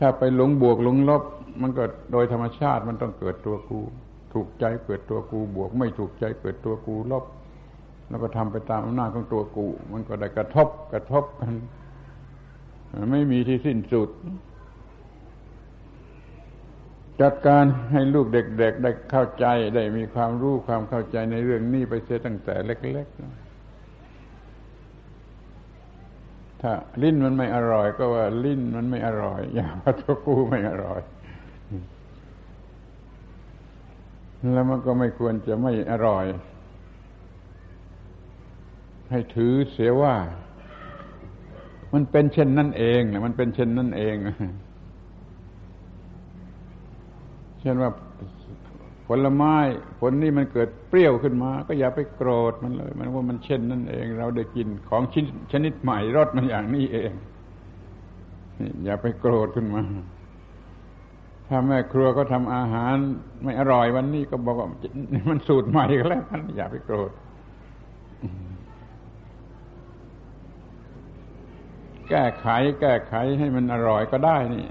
[0.00, 1.22] ถ้าไปหลงบวกหลงลบ
[1.62, 3.80] มันก็โดยธรรมชาติมันต้องเกิดตัวกู
[4.32, 7.24] ถูกใจเกิดตัวกูบวก ไม่ถูกใจเกิดตัวกูลบ
[8.08, 11.54] แล้วก็ทำไปตามอำนาจของตัวกู มันก็ได้กระทบกระทบกัน
[13.10, 14.10] ไม่มีที่สิ้นสุด
[17.20, 23.18] จัดการให้ลูกเด็ก ๆ ได้เข้าใจได้มีความรู้ความเข้าใจในเรื่องนี้ไปเสียตั้งแต่เล็ก ๆ
[26.60, 26.72] ถ้า
[27.02, 31.00] ลิ้นมันไม่อร่อย ก็ว่าลิ้นมันไม่อร่อย อย่างว่าตัวกูไม่อร่อย
[34.54, 36.26] แล้วมันก็ไม่ควรจะไม่อร่อย
[39.10, 40.14] ให้ถือเสียว่า
[41.96, 44.16] มันเป็นเช่นนั่นเองมันเป็นเช่นนั่นเอง
[47.60, 47.90] เช่นว่า
[49.06, 49.56] ผลไม้
[50.00, 57.12] ผลนี้มันเกิดเปรี้ยวขึ้นมา ก็อย่าไปโกรธมันเลย มันว่ามันเช่นนั่นเอง เราได้กินของชิ้นชนิดใหม่รสมันอย่างนี้เอง
[58.84, 59.82] อย่าไปโกรธขึ้นมา
[61.48, 62.94] ถ้าแม่ครัวก็ทำอาหาร
[63.42, 64.68] ไม่อร่อยวันนี้ก็บอกว่า
[65.30, 67.10] มันสูตรใหม่ก็แล้วกันอย่าไปโกรธ
[72.08, 72.46] แก้ไข
[72.80, 74.66] แก้ไขให้มันอร่อยก็ได้นี่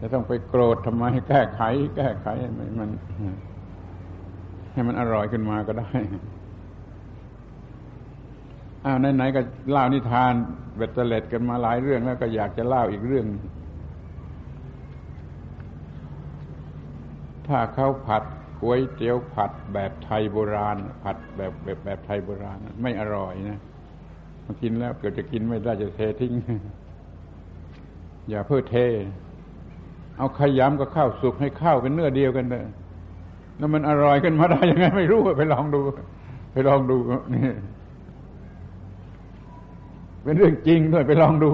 [0.00, 1.62] จะต้องไปโกรธทำไมแก้ไข
[1.96, 2.90] แก้ไขให้มัน
[4.72, 5.90] ให้มันอร่อยขึ้นมาก็ได้
[8.84, 10.32] อ้าวไหนๆก็เล่านิทาน
[10.76, 13.26] เบ็ดเตล็ดกันมาหลายเรื่องแล้วก็อยากจะเล่าอีกเรื่อง
[17.48, 18.22] ถ้าเขาผัด
[18.60, 23.60] ก๋วยเตี๋ยวผัดแบบไทยโบราณ ผัดแบบแบบแบบไทยโบราณ ไม่อร่อยนะ
[24.44, 26.32] มากินแล้วเกิดจะกินไม่ได้จะเททิ้ง
[28.28, 28.76] อย่าเพื่อเท
[30.18, 32.64] เอาขยำกับข้าวสุกให้ข้าวเป็นเนื้อเดียวกันเลย
[33.58, 35.80] แล้วมันอร่อยขึ้นมาได้ยังไงไม่รู้ไปลองดู
[36.52, 36.98] ไปลองดู
[37.34, 37.52] นี่
[40.24, 41.50] เป็นเรื่องจริงด้วยไปลองดู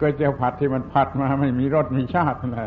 [0.00, 2.60] ก็เจียวผัดที่มันผัดมาไม่มีรสมีชาติอะไร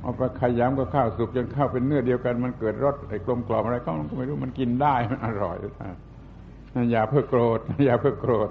[0.00, 5.56] เอาไปขยำกับข้าวสุกจนข้าวเป็นเนื้อเดียวกัน มันเกิดรสไอ้กลมกล่อมอะไรก็ไม่รู้มันกินได้มันอร่อย
[6.90, 8.50] อย่าเพื่อโกรธ อย่าเพื่อโกรธ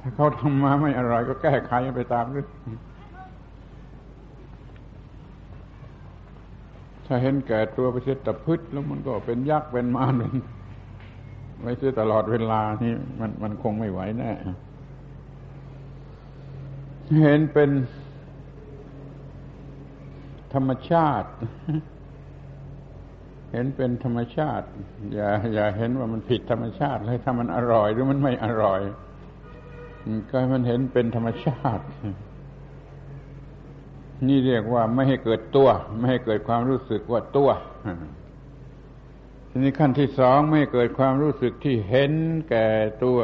[0.00, 2.48] ถ้าเขาทำมาไม่อร่อยก็แก้ไขไปตามเรื่อง
[7.06, 10.34] ถ้าเห็นแก่ตัวไปเสียตะพึดแล้วมันก็เป็นยักษ์เป็นมารเป็น
[11.60, 14.32] ไว้เสียตลอดเวลานี่มันมันคงไม่ไหวแน่
[17.24, 17.70] เห็นเป็น
[20.54, 21.28] ธรรมชาติ
[23.56, 24.66] ห็นเป็นธรรมชาติ
[25.14, 28.80] อย่าอย่าเห็นว่ามันผิดธรรมชาติเลยถ้ามันอร่อยหรือมันไม่อร่อย
[30.28, 31.84] ก็ให้มันเห็นเป็นธรรมชาติ
[34.28, 37.50] นี่เรียกว่าไม่ให้เกิดตัว ไม่ให้เกิดความรู้สึกว่าตัว
[39.50, 42.12] ทีนี้ขั้นที่สองไม่เกิดความรู้สึกที่เห็น
[42.48, 42.66] แก่
[43.04, 43.18] ตัว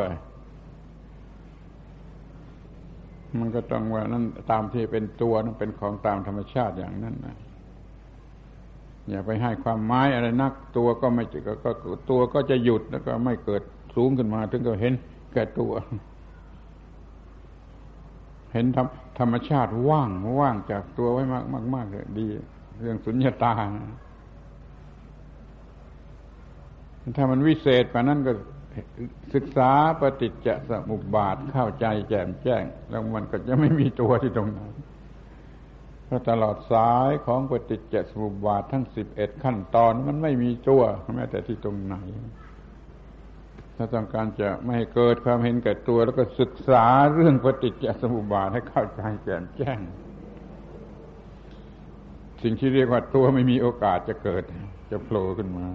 [3.40, 7.36] มันก็ต้องว่านั้นตามที่เป็นตัวนั้นเป็นของตามธรรมชาติอย่างนั้นนะ
[9.12, 11.70] อย่าไปให้ความหมายอะไรนักตัวก็ไม่ก็ก็
[12.10, 13.62] ตัวก็จะหยุดแล้วก็ไม่เกิด
[13.96, 14.92] สูงขึ้นมา ถึงก็เห็น
[15.32, 15.72] แก่ตัว
[18.52, 20.10] เห็นธรรมธรรมชาติว่าง
[20.40, 22.26] ว่างจากตัวไว้มากมากมากเลยดี
[22.80, 23.54] เรื่องสุญญตา
[27.16, 28.32] ถ้ามันวิเศษกว่านั้นก็
[29.34, 29.70] ศึกษา
[30.00, 34.72] ปฏิจจสมุปบาทเข้าใจแจ่มแจ้ง แล้วมันก็จะไม่มีตัวที่ตรงนั้น
[36.14, 40.82] พราะตลอดสายของปฏิจจสมุปบาททั้งสิบเอ็ดขั้นตอนมันไม่มีตัว
[41.14, 41.94] แม้แต่ที่ตรงไหน
[43.76, 46.84] ถ้าต้องการจะไม่ให้เกิดความเห็นแก่ตัว แล้วก็ศึกษา
[47.14, 49.78] เรื่องปฏิจจสมุปบาทให้เข้าใจแจ่มแจ้ง
[52.42, 54.42] สิ่งที่เรียกว่าตัวไม่มีโอกาสจะเกิด
[54.90, 55.66] จะโผล่ขึ้นมา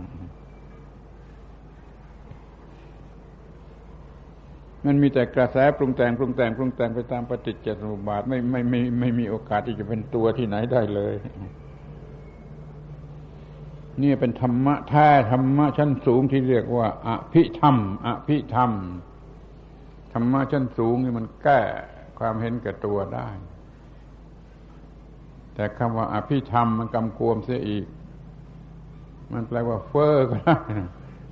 [4.85, 11.15] มันมีแต่กระแสปรุงแต่งปรุงแต่งปรุงแต่งไปตามปฏิจจสมุปบาทไม่ไม่ไม่ไม่มีโอกาสที่จะเป็นตัวที่ไหนได้เลย
[14.01, 17.75] นี่เป็นธรรมะแท้ธรรมะชั้นสูงที่เรียกว่าอภิธรรม
[18.07, 18.71] อภิธรรม
[20.13, 21.59] ธรรมะชั้นสูงนี่มันแก้
[22.19, 23.27] ความเห็นแก่ตัวได้
[25.53, 27.85] แต่คำว่าอภิธรรมมันกำกวมเสียอีก
[29.33, 30.57] มันแปลว่าเฟอ้อก็ได้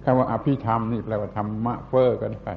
[0.03, 2.53] คำว่าอภิธรรมนี่แปลว่าธรรมะเฟอ้อก็ได้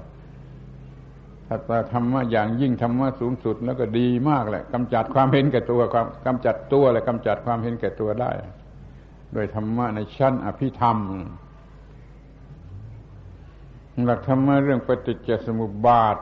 [1.51, 1.59] ถ้า
[1.93, 8.31] ธรรมะอย่างยิ่งธรรมะสูงสุดแล้วก็ดีมากแหละกำจัดความเห็นแก่ตัวความกำจัดตัวและกำจัดความเห็นแก่ตัวได้
[9.35, 10.99] โดยธรรมะในชั้นอภิธรรม
[14.05, 16.17] หลักธรรมะเรื่องปฏิจจสมุปบาท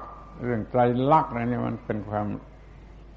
[0.45, 0.81] เรื่องไตร
[1.13, 2.27] ลักษณ์อะไรนี่มันเป็นความ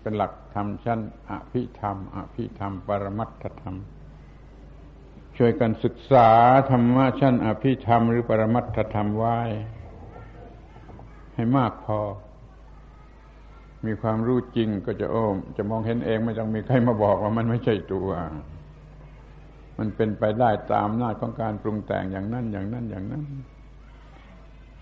[0.02, 1.00] เป็นหลักธรรมชั้น
[1.30, 3.76] อภิธรรม อภิธรรม ปรมัตถธรรม
[5.38, 6.30] ช่วยกันศึกษา
[6.72, 9.40] ธรรมะชั้นอภิธรรม หรือปรมัตถธรรมไว้
[11.40, 12.00] ให้มากพอ
[13.86, 18.10] มีความรู้จริงก็จะโอ้มจะมองเห็นเองไม่ต้องมีใครมาบอกว่ามันไม่ใช่ตัว
[19.78, 23.24] มันเป็นไปได้ตามหน้าของการปรุงแต่งอย่างนั้นอย่างนั้นอย่างนั้น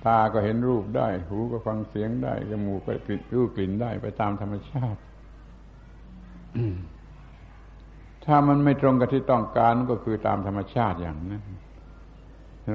[0.05, 4.99] ตาก็เห็นรูปได้ หูก็ฟังเสียงได้จมูกก็กลิ่นรู้กลิ่นได้ไปตามธรรมชาติ
[8.25, 11.43] ถ้ามันไม่ตรงกับที่ต้องการก็คือตามธรรมชาติอย่างนั้น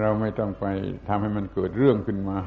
[0.00, 0.64] เราไม่ต้องไป
[1.08, 2.38] ทำให้มันเกิดเรื่องขึ้นมา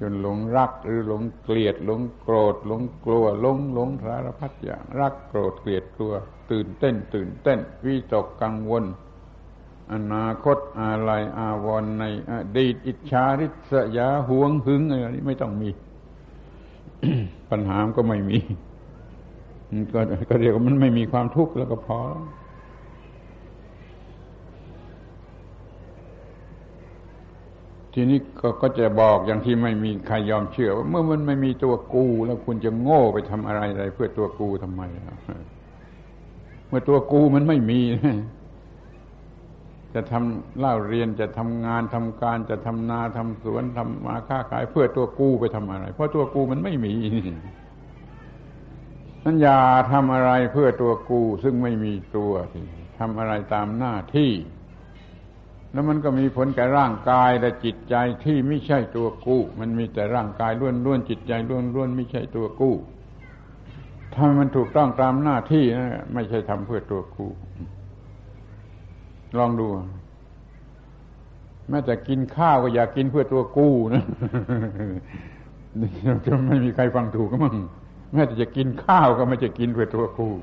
[0.00, 6.12] จนหลงรักหรือหลงเกลียดหลงโกรธหลงกลัวหลงหลงสารพัดอย่างรักโกรธเกลียดกลัว
[6.50, 8.84] ตื่นเต้น ตื่นเต้นวิตกกังวล
[9.92, 15.70] อนาคตอะไรอาวรในอดีตอิจฉาริษยาหวงหึงอะไรนี้ไม่ต้องมี
[17.50, 18.38] ปัญหาก็ไม่มี
[19.92, 20.00] ก็
[20.30, 21.98] ก็เรียกว่ามันไม่มีความทุกข์แล้วก็พอ
[28.00, 34.82] ทีนี้ก็ก็จะบอกอย่างที่ไม่มีใครยอมเชื่อว่าเมื่อมันไม่มีตัวกู แล้วคุณจะโง่ไปทำอะไรอะไรเพื่อตัวกูทำไม
[36.68, 37.80] เมื่อตัวกูมันไม่มี
[39.94, 46.94] จะทำเล่าเรียนจะทำงานทำการจะทำนาทำสวนทำมาค้าขาย เพื่อตัวกูไปทำอะไร เพราะตัวกูมันไม่มี
[49.24, 49.58] นั่นอย่า
[49.92, 52.32] ทำอะไรเพื่อตัวกู ซึ่งไม่มีตัว
[52.98, 54.32] ทำอะไรตามหน้าที่
[55.72, 60.52] แล้วมันก็มีผลแก่ร่างกายและจิตใจที่ไม่ใช่ตัวกู้ มันมีแต่ร่างกาย
[60.84, 61.32] ล้วนๆจิตใจ
[61.74, 62.74] ล้วนๆไม่ใช่ตัวกู้
[64.14, 67.30] ถ้ามันถูกต้องตามหน้าที่นะไม่ใช่ทำเพื่อตัวกู้
[69.38, 69.66] ลองดู
[71.68, 74.04] แม้แต่กินข้าวก็อยากกินเพื่อตัวกู้นะ
[76.26, 77.54] จะไม่มีใครฟังถูกก็มั่ง
[78.12, 80.34] แม้แต่จะกินข้าวก็ไม่ใช่กินเพื่อตัวกู้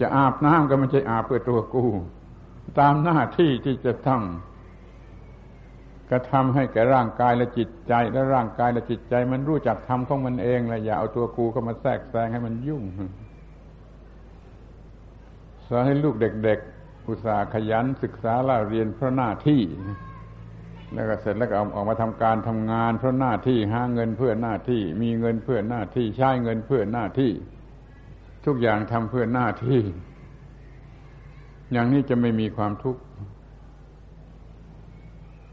[0.00, 1.88] จะอาบน้ำก็ไม่ใช่อาบเพื่อตัวกู้
[2.78, 4.22] ตามหน้าที่ที่จะต้อง
[6.10, 12.82] กระทำให้แก่ร่างกายและจิตใจ และร่างกายและจิตใจ มันรู้จักทำของมันเองและอย่าเอาตัวกูเข้ามาแทรกแซงให้มันยุ่ง
[15.66, 19.62] สอนให้ลูกเด็ก ๆ อุตสาห์ขยันศึกษาเล่าเรียนเพราะหน้าที่
[20.94, 27.32] แล้วก็เสร็จแล้วก็เอาออกมาทำการทำงานเพราะหน้าที่หาเงินเพื่อหน้าที่ มีเงินเพื่อหน้าที่ใช้เงินเพื่อหน้าที่
[28.46, 29.80] ทุกอย่างทำเพื่อหน้าที่
[31.72, 33.02] อย่างนี้จะไม่มีความทุกข์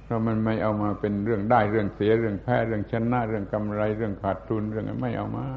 [0.03, 5.47] เพราะมันไม่เอามาเป็นเรื่องได้เรื่องเสียเรื่องแพ้เรื่องชนะเรื่องกำไรเรื่องขาดทุนเรื่องไม่เอามา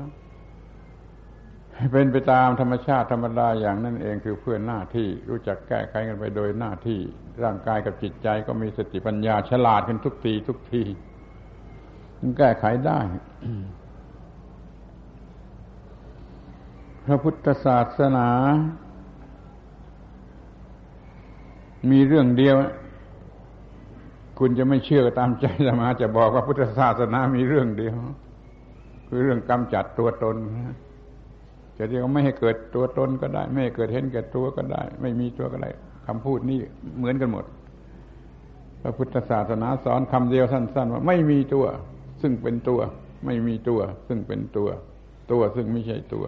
[1.92, 7.00] เป็นไปตามธรรมชาติธรรมดาอย่างนั่นเองคือเพื่อหน้าที่รู้จักแก้ไขกันไปโดยหน้าที่
[7.42, 10.82] ร่างกายกับจิตใจก็มีสติปัญญาฉลาดกันทุกทีทุกที
[12.18, 13.00] มันแก้ไขได้
[17.04, 18.28] พระพุทธศาสนา
[21.90, 22.57] มีเรื่องเดียว
[24.39, 27.94] คุณจะไม่เชื่อก็ตามใจสมาจะบอกว่าพุทธศาสนามีเรื่องเดียว
[29.09, 30.36] คือเรื่องกำจัดตัวตน
[31.78, 35.70] จะเรียกว่าไม่ให้เกิดตัวตนก็ได้ ไม่ให้เกิดเห็นแก่ตัวก็ได้ ไม่มีตัวก็ได้
[36.07, 36.59] คำพูดนี้
[36.98, 37.44] เหมือนกันหมด
[38.82, 41.66] พระพุทธศาสนาสอนคำเดียวสั้น ๆ ว่าไม่มีตัว
[42.23, 42.81] ซึ่งเป็นตัว
[43.27, 44.69] ไม่มีตัว ซึ่งเป็นตัว
[45.32, 46.24] ตัวซึ่งไม่ใช่ตัว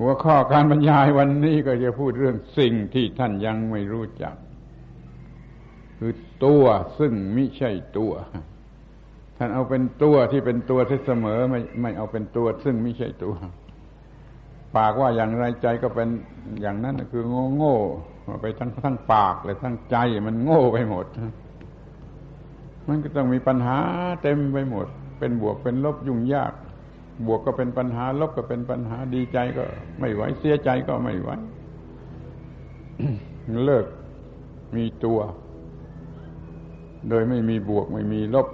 [0.00, 4.34] หัวข้อการบรรยายวันนี้ก็จะพูดเรื่องสิ่งที่ท่านยังไม่รู้จัก
[5.98, 6.12] คือ
[6.44, 6.64] ตัว
[6.98, 8.12] ซึ่งไม่ใช่ตัว
[9.36, 13.34] ท่านเอาเป็นตัวที่เป็นตัวที่เสมอไม่ไม่เอาเป็นตัวซึ่งไม่ใช่ตัว
[14.76, 16.08] ปากว่าอย่างไรใจก็เป็น
[16.62, 17.76] อย่างนั้นคือโง่โง่
[18.42, 19.96] ไปทั้งทั้งปากเลยทั้งใจ
[20.26, 21.06] มันโง่ไปหมด
[22.88, 23.78] มันก็ต้องมีปัญหา
[24.22, 24.86] เต็มไปหมด
[25.18, 26.52] เป็นบวกเป็นลบยุ่งยาก
[27.26, 29.64] บวกก็เป็นปัญหา ลบก็เป็นปัญหาดีใจก็
[30.00, 31.30] ไม่ไหวเสียใจก็ไม่ไหว
[33.64, 33.86] เลิก
[34.76, 35.20] มีตัว
[37.08, 38.48] โดยไม่มีบวกไม่มีลบ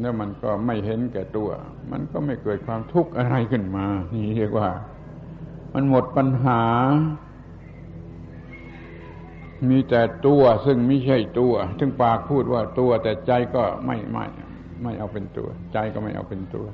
[0.00, 1.48] แล้วมันก็ไม่เห็นแก่ตัว
[1.90, 4.68] มันก็ไม่เกิดความทุกข์อะไรขึ้นมา นี่เรียกว่า
[5.74, 6.62] มันหมดปัญหา
[9.70, 14.26] มีแต่ตัวซึ่งไม่ใช่ตัวถึงปากพูดว่าตัวแต่ใจก็ไม่ไม่
[14.82, 16.66] ไม่เอาเป็นตัว ใจก็ไม่เอาเป็นตัว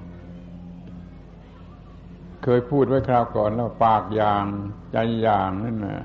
[2.42, 4.44] เคยพูดไว้คราวก่อนแล้วปากอย่าง
[4.92, 6.04] ใจอย่างนั่นนะ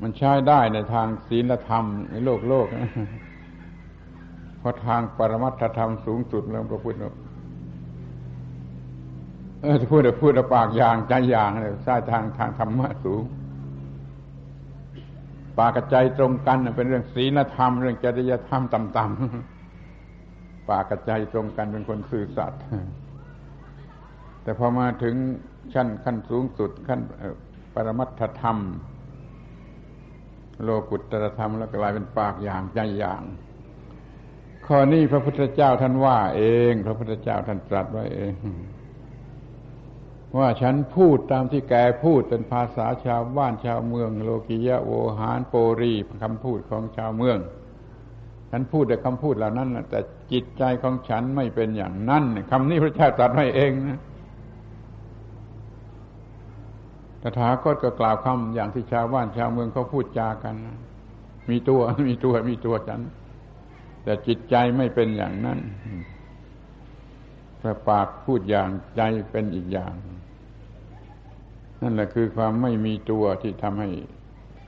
[0.00, 2.90] มันใช้ได้ในทางศีลธรรมในโลกโลกนะ
[4.60, 6.96] พอทางปรมัตถธรรมสูงสุดแล้วพระพุทธ
[9.62, 13.22] เออพูดพูดปากอย่างใจอย่างเลยใช่ทางทางธรรมะสูง
[15.58, 22.60] ปากกับใจตรงกันเป็นเรื่องศีลธรรม เรื่องจริยธรรมต่ำๆปากกับใจตรงกันเป็นคนสื่อสัตย์
[24.46, 25.14] แต่พอมาถึง
[25.74, 27.00] ชั้นขั้นสูงสุดขั้น
[27.74, 28.58] ปรมัตถธรรม
[30.62, 33.22] โลกุตตรธรรม แล้วกลายเป็นปากอย่างใจอย่าง
[34.66, 38.32] ข้อนี้พระพุทธเจ้าท่านว่า เอง พระพุทธเจ้าท่านตรัสไว้เอง
[40.38, 41.74] ว่าฉันพูดตามที่แก
[42.04, 45.92] พูดเป็นภาษาชาวบ้านชาวเมือง โลกิยะโวหารโปรี
[46.22, 47.38] คำพูดของชาวเมือง
[48.50, 50.00] ฉันพูดแต่คำพูดเหล่านั้นแต่
[50.32, 54.00] จิตใจของฉันไม่เป็นอย่างนั้นคำนี้พระเจ้าตรัสไว้เองนะ
[57.15, 60.54] ต ถาคตก็กล่าวคำอย่างที่ชาวบ้านชาวเมืองเขาพูดจากัน
[61.50, 63.00] มีตัวมีตัวมีตัวฉัน
[64.02, 65.58] แต่จิตใจไม่เป็นอย่างนั้น
[67.60, 69.00] แต่ปากพูดอย่างใจ
[69.30, 69.94] เป็นอีกอย่าง
[71.82, 73.90] นั่นแหละคือความไม่มีตัวที่ทำให้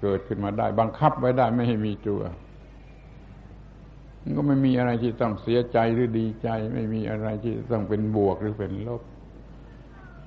[0.01, 2.21] เกิดขึ้นมาได้ บังคับไว้ได้ไม่ให้มีตัว
[4.23, 9.03] มันก็ไม่มีอะไรที่ต้องเสียใจหรือดีใจ ไม่มีอะไรที่ต้องเป็นบวกหรือเป็นลบ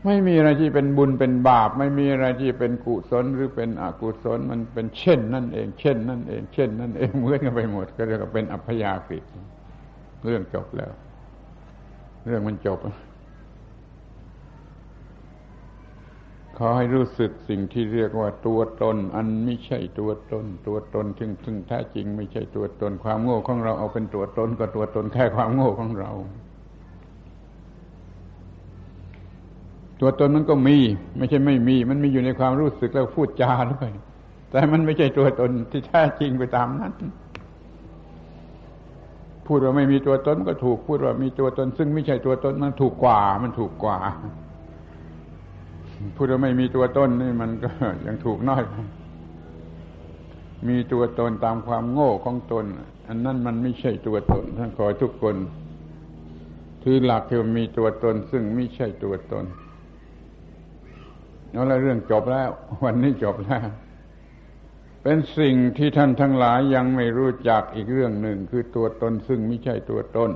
[0.06, 9.20] ไม่มีอะไรที่เป็นบุญเป็นบาป ไม่มีอะไรที่เป็นกุศลหรือเป็นอกุศลมันเป็นเช่นนั่นเอง เช่นนั่นเอง เช่นนั่นเองเหมือนกันไปหมด ก็เรียกว่าเป็นอัพยากฤิ
[10.26, 10.92] เรื่องจบแล้ว
[12.26, 12.80] เรื่องมันจบ
[16.58, 26.12] ขอให้รู้สึกสิ่งที่เรียกว่าตัวตน อันไม่ใช่ตัวตน ตัวตนซึ่งซึ่งแท้จริง ไม่ใช่ตัวตนความโง่ของเราเอาเป็นตัวตนก็ตัวตนแค่ความโง่ของเรา
[30.02, 30.78] ตัวตนมันก็มี
[31.18, 33.92] ไม่ใช่ไม่มี มันมีอยู่ในความรู้สึกแล้วพูดจาด้วย
[34.50, 36.94] แต่มันไม่ใช่ตัวตนที่แท้จริงไปตามนั้น
[39.48, 43.98] พูดว่าไม่มีตัวตนก็ถูกพูดว่ามีตัวตน ซึ่งไม่ใช่ตัวตนมันถูกกว่า มันถูกกว่า
[46.16, 47.70] พูดว่าไม่มีตัวตนนี่มันก็
[48.06, 48.64] ยังถูกน้อย
[50.68, 52.66] มีตัวตนตามความโง่ของตน
[53.08, 55.36] อันนั้นมันไม่ใช่ตัวตนท่านขอทุกคน
[56.84, 59.46] ถือหลักที่มีตัวตนซึ่งไม่ใช่ตัวตน
[61.52, 62.50] แล้วเรื่องจบแล้ว
[62.84, 63.68] วันนี้จบแล้ว
[65.04, 70.32] เป็นสิ่งที่ท่านทั้งหลายยังไม่รู้จักอีกเรื่องหนึ่งคือตัวตนซึ่งไม่ใช่ตัวตน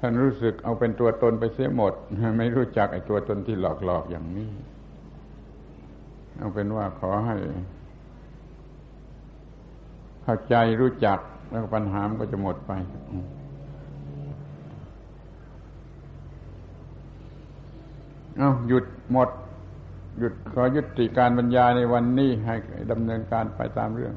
[0.00, 1.92] ท่านรู้สึกเอาเป็นตัวตนไปเสียหมด
[2.38, 4.50] ไม่รู้จักไอ้ตัวตนที่หลอกๆอย่างนี้
[6.38, 7.36] เอาเป็นว่าขอให้
[10.22, 11.18] เข้าใจรู้จัก
[11.50, 12.72] แล้วปัญหามันก็จะหมดไป
[18.38, 19.28] เอาหยุดหมด
[20.18, 22.54] หยุดขอยุติการบรรยายในวันนี้ให้
[22.90, 24.14] ดำเนินการไปตามเรื่อง